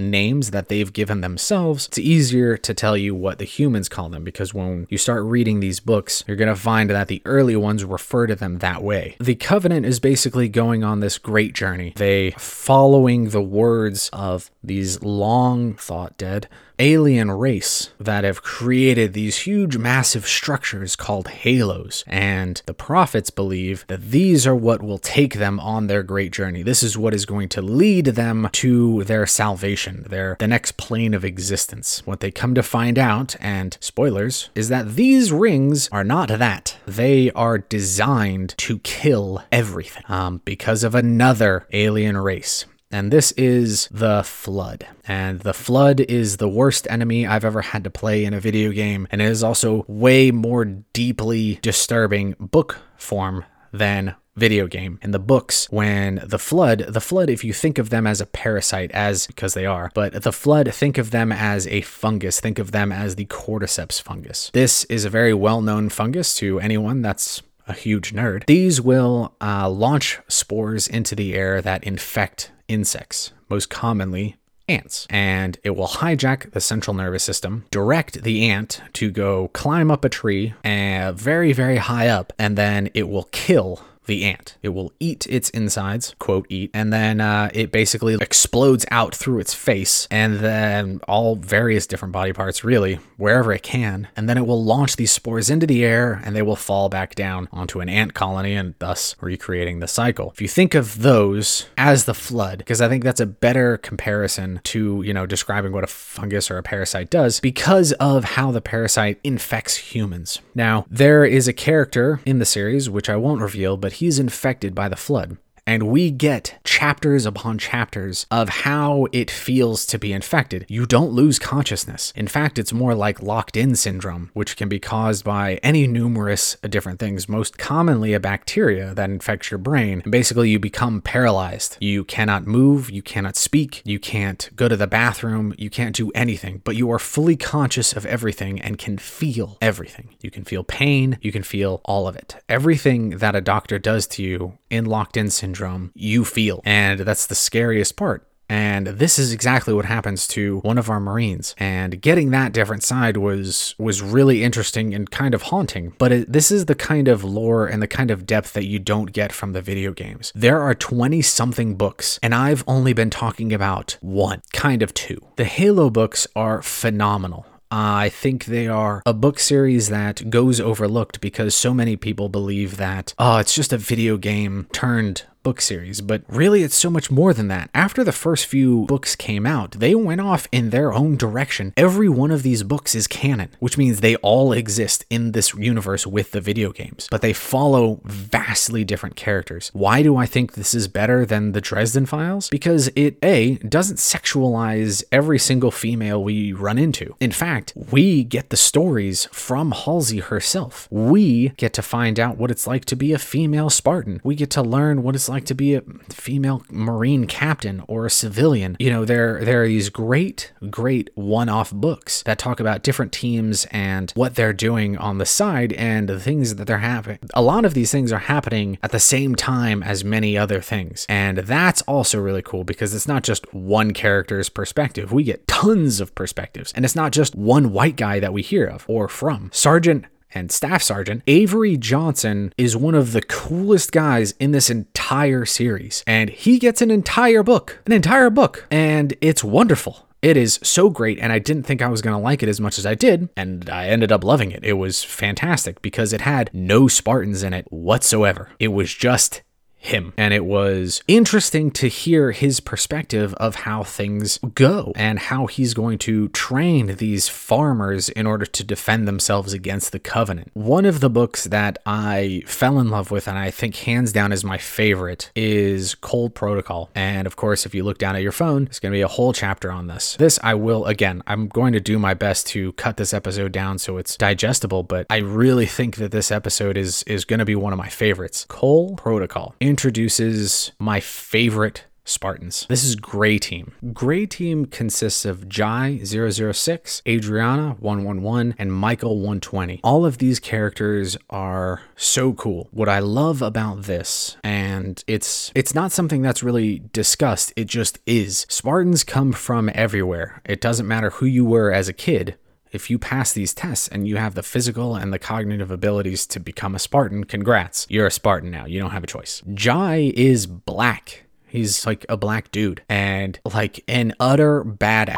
names 0.00 0.50
that 0.50 0.68
they've 0.68 0.92
given 0.92 1.20
themselves, 1.20 1.86
it's 1.86 1.98
easier 1.98 2.56
to 2.56 2.74
tell 2.74 2.96
you 2.96 3.14
what 3.14 3.38
the 3.38 3.44
humans 3.44 3.88
call 3.88 4.08
them 4.08 4.24
because 4.24 4.54
when 4.54 4.86
you 4.88 4.98
start 4.98 5.22
reading 5.22 5.60
these 5.60 5.78
books, 5.78 6.24
you're 6.26 6.36
going 6.36 6.48
to 6.48 6.56
find 6.56 6.90
that 6.90 7.08
the 7.08 7.22
early 7.24 7.54
ones 7.54 7.84
refer 7.84 8.26
to 8.26 8.34
them 8.34 8.58
that 8.58 8.82
way. 8.82 9.16
The 9.20 9.34
Covenant 9.34 9.86
is 9.86 10.00
basically 10.00 10.48
going 10.48 10.82
on 10.82 11.00
this 11.00 11.18
great 11.18 11.54
journey. 11.54 11.92
They 11.96 12.32
following 12.38 13.28
the 13.30 13.42
words 13.42 14.08
of 14.12 14.50
these 14.62 15.02
long 15.02 15.74
thought 15.74 16.16
dead 16.16 16.48
alien 16.80 17.30
race 17.30 17.90
that 18.00 18.24
have 18.24 18.42
created 18.42 19.12
these 19.12 19.40
huge, 19.40 19.76
massive 19.76 20.26
structures 20.26 20.96
called 20.96 21.28
halos. 21.28 22.02
And 22.06 22.60
the 22.66 22.74
prophets 22.74 23.30
believe 23.30 23.84
that 23.88 24.10
these 24.10 24.46
are 24.46 24.56
what 24.56 24.82
will 24.82 24.98
take 24.98 25.34
them 25.34 25.60
on 25.60 25.86
their 25.86 26.02
great 26.02 26.32
journey. 26.32 26.62
This 26.62 26.82
is 26.82 26.96
what 26.96 27.14
is 27.14 27.26
going 27.26 27.50
to 27.50 27.62
lead 27.62 28.06
them 28.06 28.48
to 28.52 29.04
their 29.04 29.26
salvation, 29.26 30.06
their 30.08 30.36
the 30.40 30.48
next 30.48 30.78
plane 30.78 31.12
of 31.12 31.24
existence. 31.24 32.02
What 32.06 32.20
they 32.20 32.30
come 32.30 32.54
to 32.54 32.62
find 32.62 32.98
out, 32.98 33.36
and 33.40 33.76
spoilers, 33.80 34.48
is 34.54 34.70
that 34.70 34.94
these 34.94 35.30
rings 35.30 35.88
are 35.92 36.04
not 36.04 36.28
that. 36.28 36.76
They 36.86 37.30
are 37.32 37.58
designed 37.58 38.54
to 38.58 38.78
kill 38.78 39.42
everything 39.52 40.02
um, 40.08 40.40
because 40.44 40.82
of 40.82 40.94
another 40.94 41.66
alien 41.72 42.16
race. 42.16 42.64
And 42.90 43.12
this 43.12 43.32
is 43.32 43.88
the 43.90 44.22
Flood. 44.24 44.86
And 45.06 45.40
the 45.40 45.54
Flood 45.54 46.00
is 46.00 46.38
the 46.38 46.48
worst 46.48 46.86
enemy 46.90 47.26
I've 47.26 47.44
ever 47.44 47.62
had 47.62 47.84
to 47.84 47.90
play 47.90 48.24
in 48.24 48.34
a 48.34 48.40
video 48.40 48.72
game. 48.72 49.06
And 49.10 49.22
it 49.22 49.26
is 49.26 49.44
also 49.44 49.84
way 49.86 50.30
more 50.30 50.64
deeply 50.64 51.60
disturbing 51.62 52.34
book 52.40 52.78
form 52.96 53.44
than 53.72 54.16
video 54.36 54.66
game. 54.66 54.98
In 55.02 55.10
the 55.10 55.18
books, 55.18 55.68
when 55.70 56.22
the 56.24 56.38
flood, 56.38 56.86
the 56.88 57.00
flood, 57.00 57.28
if 57.28 57.44
you 57.44 57.52
think 57.52 57.78
of 57.78 57.90
them 57.90 58.06
as 58.06 58.20
a 58.20 58.26
parasite, 58.26 58.90
as 58.92 59.26
because 59.26 59.54
they 59.54 59.66
are, 59.66 59.90
but 59.94 60.22
the 60.22 60.32
flood, 60.32 60.72
think 60.72 60.98
of 60.98 61.10
them 61.10 61.30
as 61.30 61.66
a 61.66 61.82
fungus, 61.82 62.40
think 62.40 62.58
of 62.58 62.72
them 62.72 62.90
as 62.90 63.16
the 63.16 63.26
cordyceps 63.26 64.00
fungus. 64.00 64.50
This 64.54 64.84
is 64.84 65.04
a 65.04 65.10
very 65.10 65.34
well 65.34 65.60
known 65.60 65.90
fungus 65.90 66.34
to 66.36 66.58
anyone 66.60 67.02
that's 67.02 67.42
a 67.70 67.72
huge 67.72 68.12
nerd. 68.12 68.44
These 68.46 68.80
will 68.80 69.34
uh, 69.40 69.70
launch 69.70 70.18
spores 70.28 70.88
into 70.88 71.14
the 71.14 71.34
air 71.34 71.62
that 71.62 71.84
infect 71.84 72.50
insects, 72.66 73.32
most 73.48 73.70
commonly 73.70 74.36
ants. 74.68 75.06
And 75.08 75.58
it 75.62 75.70
will 75.70 75.86
hijack 75.86 76.50
the 76.52 76.60
central 76.60 76.94
nervous 76.94 77.22
system, 77.22 77.64
direct 77.70 78.22
the 78.22 78.48
ant 78.48 78.82
to 78.94 79.10
go 79.10 79.48
climb 79.48 79.90
up 79.90 80.04
a 80.04 80.08
tree 80.08 80.54
uh, 80.64 81.12
very, 81.12 81.52
very 81.52 81.76
high 81.76 82.08
up, 82.08 82.32
and 82.38 82.58
then 82.58 82.90
it 82.94 83.08
will 83.08 83.28
kill 83.32 83.82
the 84.10 84.24
ant. 84.24 84.58
It 84.62 84.70
will 84.70 84.92
eat 85.00 85.26
its 85.28 85.48
insides, 85.50 86.14
quote, 86.18 86.46
eat, 86.48 86.70
and 86.74 86.92
then 86.92 87.20
uh, 87.20 87.48
it 87.54 87.72
basically 87.72 88.14
explodes 88.20 88.84
out 88.90 89.14
through 89.14 89.38
its 89.38 89.54
face 89.54 90.06
and 90.10 90.40
then 90.40 91.00
all 91.08 91.36
various 91.36 91.86
different 91.86 92.12
body 92.12 92.32
parts, 92.32 92.64
really, 92.64 92.98
wherever 93.16 93.52
it 93.52 93.62
can. 93.62 94.08
And 94.16 94.28
then 94.28 94.36
it 94.36 94.46
will 94.46 94.62
launch 94.62 94.96
these 94.96 95.12
spores 95.12 95.48
into 95.48 95.66
the 95.66 95.84
air 95.84 96.20
and 96.24 96.34
they 96.34 96.42
will 96.42 96.56
fall 96.56 96.88
back 96.88 97.14
down 97.14 97.48
onto 97.52 97.80
an 97.80 97.88
ant 97.88 98.12
colony 98.12 98.54
and 98.54 98.74
thus 98.80 99.14
recreating 99.20 99.78
the 99.78 99.86
cycle. 99.86 100.30
If 100.32 100.42
you 100.42 100.48
think 100.48 100.74
of 100.74 101.02
those 101.02 101.68
as 101.78 102.04
the 102.04 102.14
flood, 102.14 102.58
because 102.58 102.80
I 102.80 102.88
think 102.88 103.04
that's 103.04 103.20
a 103.20 103.26
better 103.26 103.78
comparison 103.78 104.60
to, 104.64 105.02
you 105.02 105.14
know, 105.14 105.24
describing 105.24 105.72
what 105.72 105.84
a 105.84 105.86
fungus 105.86 106.50
or 106.50 106.58
a 106.58 106.62
parasite 106.64 107.10
does 107.10 107.38
because 107.38 107.92
of 107.92 108.24
how 108.24 108.50
the 108.50 108.60
parasite 108.60 109.20
infects 109.22 109.76
humans. 109.76 110.40
Now, 110.54 110.84
there 110.90 111.24
is 111.24 111.46
a 111.46 111.52
character 111.52 112.20
in 112.26 112.40
the 112.40 112.44
series, 112.44 112.90
which 112.90 113.08
I 113.08 113.16
won't 113.16 113.40
reveal, 113.40 113.76
but 113.76 113.94
he's 114.00 114.18
infected 114.18 114.74
by 114.74 114.88
the 114.88 114.96
flood. 114.96 115.36
And 115.70 115.84
we 115.84 116.10
get 116.10 116.58
chapters 116.64 117.24
upon 117.24 117.56
chapters 117.58 118.26
of 118.28 118.48
how 118.48 119.06
it 119.12 119.30
feels 119.30 119.86
to 119.86 120.00
be 120.00 120.12
infected. 120.12 120.66
You 120.68 120.84
don't 120.84 121.12
lose 121.12 121.38
consciousness. 121.38 122.12
In 122.16 122.26
fact, 122.26 122.58
it's 122.58 122.72
more 122.72 122.92
like 122.92 123.22
locked 123.22 123.56
in 123.56 123.76
syndrome, 123.76 124.30
which 124.34 124.56
can 124.56 124.68
be 124.68 124.80
caused 124.80 125.24
by 125.24 125.60
any 125.62 125.86
numerous 125.86 126.56
different 126.68 126.98
things, 126.98 127.28
most 127.28 127.56
commonly 127.56 128.14
a 128.14 128.18
bacteria 128.18 128.94
that 128.94 129.10
infects 129.10 129.52
your 129.52 129.58
brain. 129.58 130.00
And 130.02 130.10
basically, 130.10 130.50
you 130.50 130.58
become 130.58 131.00
paralyzed. 131.00 131.76
You 131.78 132.02
cannot 132.02 132.48
move, 132.48 132.90
you 132.90 133.00
cannot 133.00 133.36
speak, 133.36 133.80
you 133.84 134.00
can't 134.00 134.50
go 134.56 134.66
to 134.66 134.76
the 134.76 134.88
bathroom, 134.88 135.54
you 135.56 135.70
can't 135.70 135.94
do 135.94 136.10
anything, 136.16 136.62
but 136.64 136.74
you 136.74 136.90
are 136.90 136.98
fully 136.98 137.36
conscious 137.36 137.92
of 137.92 138.04
everything 138.06 138.60
and 138.60 138.76
can 138.76 138.98
feel 138.98 139.56
everything. 139.62 140.16
You 140.20 140.32
can 140.32 140.42
feel 140.42 140.64
pain, 140.64 141.18
you 141.22 141.30
can 141.30 141.44
feel 141.44 141.80
all 141.84 142.08
of 142.08 142.16
it. 142.16 142.42
Everything 142.48 143.18
that 143.18 143.36
a 143.36 143.40
doctor 143.40 143.78
does 143.78 144.08
to 144.08 144.22
you 144.24 144.58
in 144.68 144.84
locked 144.84 145.16
in 145.16 145.30
syndrome, 145.30 145.59
you 145.94 146.24
feel. 146.24 146.60
And 146.64 147.00
that's 147.00 147.26
the 147.26 147.34
scariest 147.34 147.96
part. 147.96 148.26
And 148.50 148.88
this 148.88 149.16
is 149.16 149.32
exactly 149.32 149.72
what 149.72 149.84
happens 149.84 150.26
to 150.28 150.58
one 150.58 150.76
of 150.76 150.90
our 150.90 150.98
Marines. 150.98 151.54
And 151.56 152.02
getting 152.02 152.30
that 152.30 152.52
different 152.52 152.82
side 152.82 153.16
was 153.16 153.76
was 153.78 154.02
really 154.02 154.42
interesting 154.42 154.92
and 154.92 155.08
kind 155.08 155.34
of 155.34 155.42
haunting. 155.42 155.94
But 155.98 156.10
it, 156.10 156.32
this 156.32 156.50
is 156.50 156.66
the 156.66 156.74
kind 156.74 157.06
of 157.06 157.22
lore 157.22 157.68
and 157.68 157.80
the 157.80 157.86
kind 157.86 158.10
of 158.10 158.26
depth 158.26 158.52
that 158.54 158.66
you 158.66 158.80
don't 158.80 159.12
get 159.12 159.32
from 159.32 159.52
the 159.52 159.62
video 159.62 159.92
games. 159.92 160.32
There 160.34 160.60
are 160.60 160.74
20 160.74 161.22
something 161.22 161.76
books, 161.76 162.18
and 162.24 162.34
I've 162.34 162.64
only 162.66 162.92
been 162.92 163.10
talking 163.10 163.52
about 163.52 163.96
one, 164.00 164.42
kind 164.52 164.82
of 164.82 164.92
two. 164.94 165.20
The 165.36 165.44
Halo 165.44 165.88
books 165.88 166.26
are 166.34 166.60
phenomenal. 166.60 167.46
I 167.70 168.08
think 168.08 168.46
they 168.46 168.66
are 168.66 169.00
a 169.06 169.14
book 169.14 169.38
series 169.38 169.90
that 169.90 170.28
goes 170.28 170.60
overlooked 170.60 171.20
because 171.20 171.54
so 171.54 171.72
many 171.72 171.96
people 171.96 172.28
believe 172.28 172.78
that, 172.78 173.14
oh, 173.16 173.36
it's 173.36 173.54
just 173.54 173.72
a 173.72 173.78
video 173.78 174.16
game 174.16 174.66
turned 174.72 175.22
book 175.42 175.60
series, 175.60 176.00
but 176.00 176.22
really 176.28 176.62
it's 176.62 176.76
so 176.76 176.90
much 176.90 177.10
more 177.10 177.32
than 177.32 177.48
that. 177.48 177.70
After 177.74 178.04
the 178.04 178.12
first 178.12 178.46
few 178.46 178.84
books 178.86 179.16
came 179.16 179.46
out, 179.46 179.72
they 179.72 179.94
went 179.94 180.20
off 180.20 180.46
in 180.52 180.70
their 180.70 180.92
own 180.92 181.16
direction. 181.16 181.72
Every 181.76 182.08
one 182.08 182.30
of 182.30 182.42
these 182.42 182.62
books 182.62 182.94
is 182.94 183.06
canon, 183.06 183.50
which 183.58 183.78
means 183.78 184.00
they 184.00 184.16
all 184.16 184.52
exist 184.52 185.04
in 185.10 185.32
this 185.32 185.54
universe 185.54 186.06
with 186.06 186.32
the 186.32 186.40
video 186.40 186.72
games, 186.72 187.08
but 187.10 187.22
they 187.22 187.32
follow 187.32 188.00
vastly 188.04 188.84
different 188.84 189.16
characters. 189.16 189.70
Why 189.72 190.02
do 190.02 190.16
I 190.16 190.26
think 190.26 190.52
this 190.52 190.74
is 190.74 190.88
better 190.88 191.24
than 191.24 191.52
the 191.52 191.60
Dresden 191.60 192.06
Files? 192.06 192.48
Because 192.50 192.88
it, 192.94 193.16
A, 193.22 193.56
doesn't 193.56 193.96
sexualize 193.96 195.02
every 195.10 195.38
single 195.38 195.70
female 195.70 196.22
we 196.22 196.52
run 196.52 196.78
into. 196.78 197.14
In 197.20 197.32
fact, 197.32 197.72
we 197.74 198.24
get 198.24 198.50
the 198.50 198.56
stories 198.56 199.26
from 199.26 199.72
Halsey 199.72 200.18
herself. 200.20 200.86
We 200.90 201.50
get 201.56 201.72
to 201.74 201.82
find 201.82 202.20
out 202.20 202.36
what 202.36 202.50
it's 202.50 202.66
like 202.66 202.84
to 202.86 202.96
be 202.96 203.12
a 203.12 203.18
female 203.18 203.70
Spartan. 203.70 204.20
We 204.22 204.34
get 204.34 204.50
to 204.50 204.62
learn 204.62 205.02
what 205.02 205.14
it's 205.14 205.29
like 205.30 205.46
to 205.46 205.54
be 205.54 205.74
a 205.74 205.82
female 206.10 206.62
Marine 206.70 207.26
captain 207.26 207.82
or 207.88 208.06
a 208.06 208.10
civilian. 208.10 208.76
You 208.78 208.90
know, 208.90 209.04
there 209.04 209.44
there 209.44 209.62
are 209.62 209.66
these 209.66 209.88
great, 209.88 210.52
great 210.68 211.10
one-off 211.14 211.72
books 211.72 212.22
that 212.24 212.38
talk 212.38 212.60
about 212.60 212.82
different 212.82 213.12
teams 213.12 213.66
and 213.70 214.10
what 214.12 214.34
they're 214.34 214.52
doing 214.52 214.98
on 214.98 215.18
the 215.18 215.26
side 215.26 215.72
and 215.74 216.08
the 216.08 216.20
things 216.20 216.56
that 216.56 216.66
they're 216.66 216.78
having. 216.78 217.18
A 217.34 217.42
lot 217.42 217.64
of 217.64 217.74
these 217.74 217.90
things 217.90 218.12
are 218.12 218.18
happening 218.18 218.78
at 218.82 218.90
the 218.90 219.00
same 219.00 219.34
time 219.34 219.82
as 219.82 220.04
many 220.04 220.36
other 220.36 220.60
things. 220.60 221.06
And 221.08 221.38
that's 221.38 221.82
also 221.82 222.20
really 222.20 222.42
cool 222.42 222.64
because 222.64 222.94
it's 222.94 223.08
not 223.08 223.22
just 223.22 223.52
one 223.54 223.92
character's 223.92 224.48
perspective. 224.48 225.12
We 225.12 225.22
get 225.22 225.46
tons 225.46 226.00
of 226.00 226.14
perspectives. 226.14 226.72
And 226.74 226.84
it's 226.84 226.96
not 226.96 227.12
just 227.12 227.34
one 227.34 227.72
white 227.72 227.96
guy 227.96 228.20
that 228.20 228.32
we 228.32 228.42
hear 228.42 228.66
of 228.66 228.84
or 228.88 229.08
from. 229.08 229.50
Sergeant 229.52 230.06
and 230.34 230.50
Staff 230.50 230.82
Sergeant, 230.82 231.22
Avery 231.26 231.76
Johnson 231.76 232.52
is 232.56 232.76
one 232.76 232.94
of 232.94 233.12
the 233.12 233.22
coolest 233.22 233.92
guys 233.92 234.32
in 234.32 234.52
this 234.52 234.70
entire 234.70 235.44
series. 235.44 236.04
And 236.06 236.30
he 236.30 236.58
gets 236.58 236.82
an 236.82 236.90
entire 236.90 237.42
book, 237.42 237.80
an 237.86 237.92
entire 237.92 238.30
book, 238.30 238.66
and 238.70 239.14
it's 239.20 239.44
wonderful. 239.44 240.06
It 240.22 240.36
is 240.36 240.60
so 240.62 240.90
great, 240.90 241.18
and 241.18 241.32
I 241.32 241.38
didn't 241.38 241.62
think 241.62 241.80
I 241.80 241.88
was 241.88 242.02
going 242.02 242.14
to 242.14 242.22
like 242.22 242.42
it 242.42 242.48
as 242.48 242.60
much 242.60 242.78
as 242.78 242.84
I 242.84 242.94
did, 242.94 243.30
and 243.38 243.70
I 243.70 243.86
ended 243.86 244.12
up 244.12 244.22
loving 244.22 244.50
it. 244.50 244.62
It 244.62 244.74
was 244.74 245.02
fantastic 245.02 245.80
because 245.80 246.12
it 246.12 246.20
had 246.20 246.50
no 246.52 246.88
Spartans 246.88 247.42
in 247.42 247.54
it 247.54 247.66
whatsoever. 247.72 248.50
It 248.58 248.68
was 248.68 248.92
just 248.92 249.40
him. 249.80 250.12
And 250.16 250.34
it 250.34 250.44
was 250.44 251.02
interesting 251.08 251.70
to 251.72 251.88
hear 251.88 252.32
his 252.32 252.60
perspective 252.60 253.32
of 253.34 253.56
how 253.56 253.82
things 253.82 254.38
go 254.54 254.92
and 254.94 255.18
how 255.18 255.46
he's 255.46 255.72
going 255.72 255.98
to 255.98 256.28
train 256.28 256.96
these 256.96 257.28
farmers 257.28 258.10
in 258.10 258.26
order 258.26 258.44
to 258.44 258.62
defend 258.62 259.08
themselves 259.08 259.52
against 259.52 259.92
the 259.92 259.98
Covenant. 259.98 260.50
One 260.52 260.84
of 260.84 261.00
the 261.00 261.08
books 261.08 261.44
that 261.44 261.78
I 261.86 262.42
fell 262.46 262.78
in 262.78 262.90
love 262.90 263.10
with, 263.10 263.26
and 263.26 263.38
I 263.38 263.50
think 263.50 263.76
hands 263.76 264.12
down 264.12 264.32
is 264.32 264.44
my 264.44 264.58
favorite, 264.58 265.30
is 265.34 265.94
Cole 265.94 266.28
Protocol. 266.28 266.90
And 266.94 267.26
of 267.26 267.36
course, 267.36 267.64
if 267.64 267.74
you 267.74 267.82
look 267.82 267.98
down 267.98 268.16
at 268.16 268.22
your 268.22 268.32
phone, 268.32 268.66
there's 268.66 268.80
going 268.80 268.92
to 268.92 268.96
be 268.96 269.02
a 269.02 269.08
whole 269.08 269.32
chapter 269.32 269.72
on 269.72 269.86
this. 269.86 270.16
This 270.16 270.38
I 270.42 270.54
will, 270.54 270.84
again, 270.84 271.22
I'm 271.26 271.48
going 271.48 271.72
to 271.72 271.80
do 271.80 271.98
my 271.98 272.12
best 272.12 272.46
to 272.48 272.72
cut 272.72 272.98
this 272.98 273.14
episode 273.14 273.52
down 273.52 273.78
so 273.78 273.96
it's 273.96 274.16
digestible, 274.16 274.82
but 274.82 275.06
I 275.08 275.18
really 275.18 275.66
think 275.66 275.96
that 275.96 276.12
this 276.12 276.30
episode 276.30 276.76
is, 276.76 277.02
is 277.04 277.24
going 277.24 277.38
to 277.38 277.44
be 277.46 277.56
one 277.56 277.72
of 277.72 277.78
my 277.78 277.88
favorites. 277.88 278.44
Cole 278.48 278.96
Protocol 278.96 279.54
introduces 279.70 280.72
my 280.80 280.98
favorite 280.98 281.84
Spartans. 282.04 282.66
This 282.68 282.82
is 282.82 282.96
Gray 282.96 283.38
Team. 283.38 283.72
Gray 283.92 284.26
Team 284.26 284.64
consists 284.66 285.24
of 285.24 285.48
Jai 285.48 286.00
006, 286.02 287.02
Adriana 287.06 287.76
111, 287.78 288.56
and 288.58 288.72
Michael 288.72 289.18
120. 289.18 289.80
All 289.84 290.04
of 290.04 290.18
these 290.18 290.40
characters 290.40 291.16
are 291.30 291.82
so 291.94 292.32
cool. 292.32 292.68
What 292.72 292.88
I 292.88 292.98
love 292.98 293.42
about 293.42 293.82
this, 293.82 294.36
and 294.42 295.04
it's 295.06 295.52
it's 295.54 295.72
not 295.72 295.92
something 295.92 296.20
that's 296.20 296.42
really 296.42 296.82
discussed, 296.92 297.52
it 297.54 297.68
just 297.68 298.00
is. 298.06 298.46
Spartans 298.48 299.04
come 299.04 299.30
from 299.30 299.70
everywhere. 299.72 300.42
It 300.44 300.60
doesn't 300.60 300.88
matter 300.88 301.10
who 301.10 301.26
you 301.26 301.44
were 301.44 301.72
as 301.72 301.88
a 301.88 301.92
kid 301.92 302.36
if 302.72 302.90
you 302.90 302.98
pass 302.98 303.32
these 303.32 303.54
tests 303.54 303.88
and 303.88 304.06
you 304.06 304.16
have 304.16 304.34
the 304.34 304.42
physical 304.42 304.96
and 304.96 305.12
the 305.12 305.18
cognitive 305.18 305.70
abilities 305.70 306.26
to 306.28 306.40
become 306.40 306.74
a 306.74 306.78
Spartan, 306.78 307.24
congrats. 307.24 307.86
You're 307.88 308.06
a 308.06 308.10
Spartan 308.10 308.50
now. 308.50 308.66
You 308.66 308.80
don't 308.80 308.90
have 308.90 309.04
a 309.04 309.08
choice. 309.08 309.42
Jai 309.54 310.12
is 310.14 310.46
black. 310.46 311.24
He's 311.46 311.84
like 311.84 312.06
a 312.08 312.16
black 312.16 312.52
dude 312.52 312.82
and 312.88 313.38
like 313.52 313.82
an 313.88 314.14
utter 314.20 314.64
badass 314.64 315.16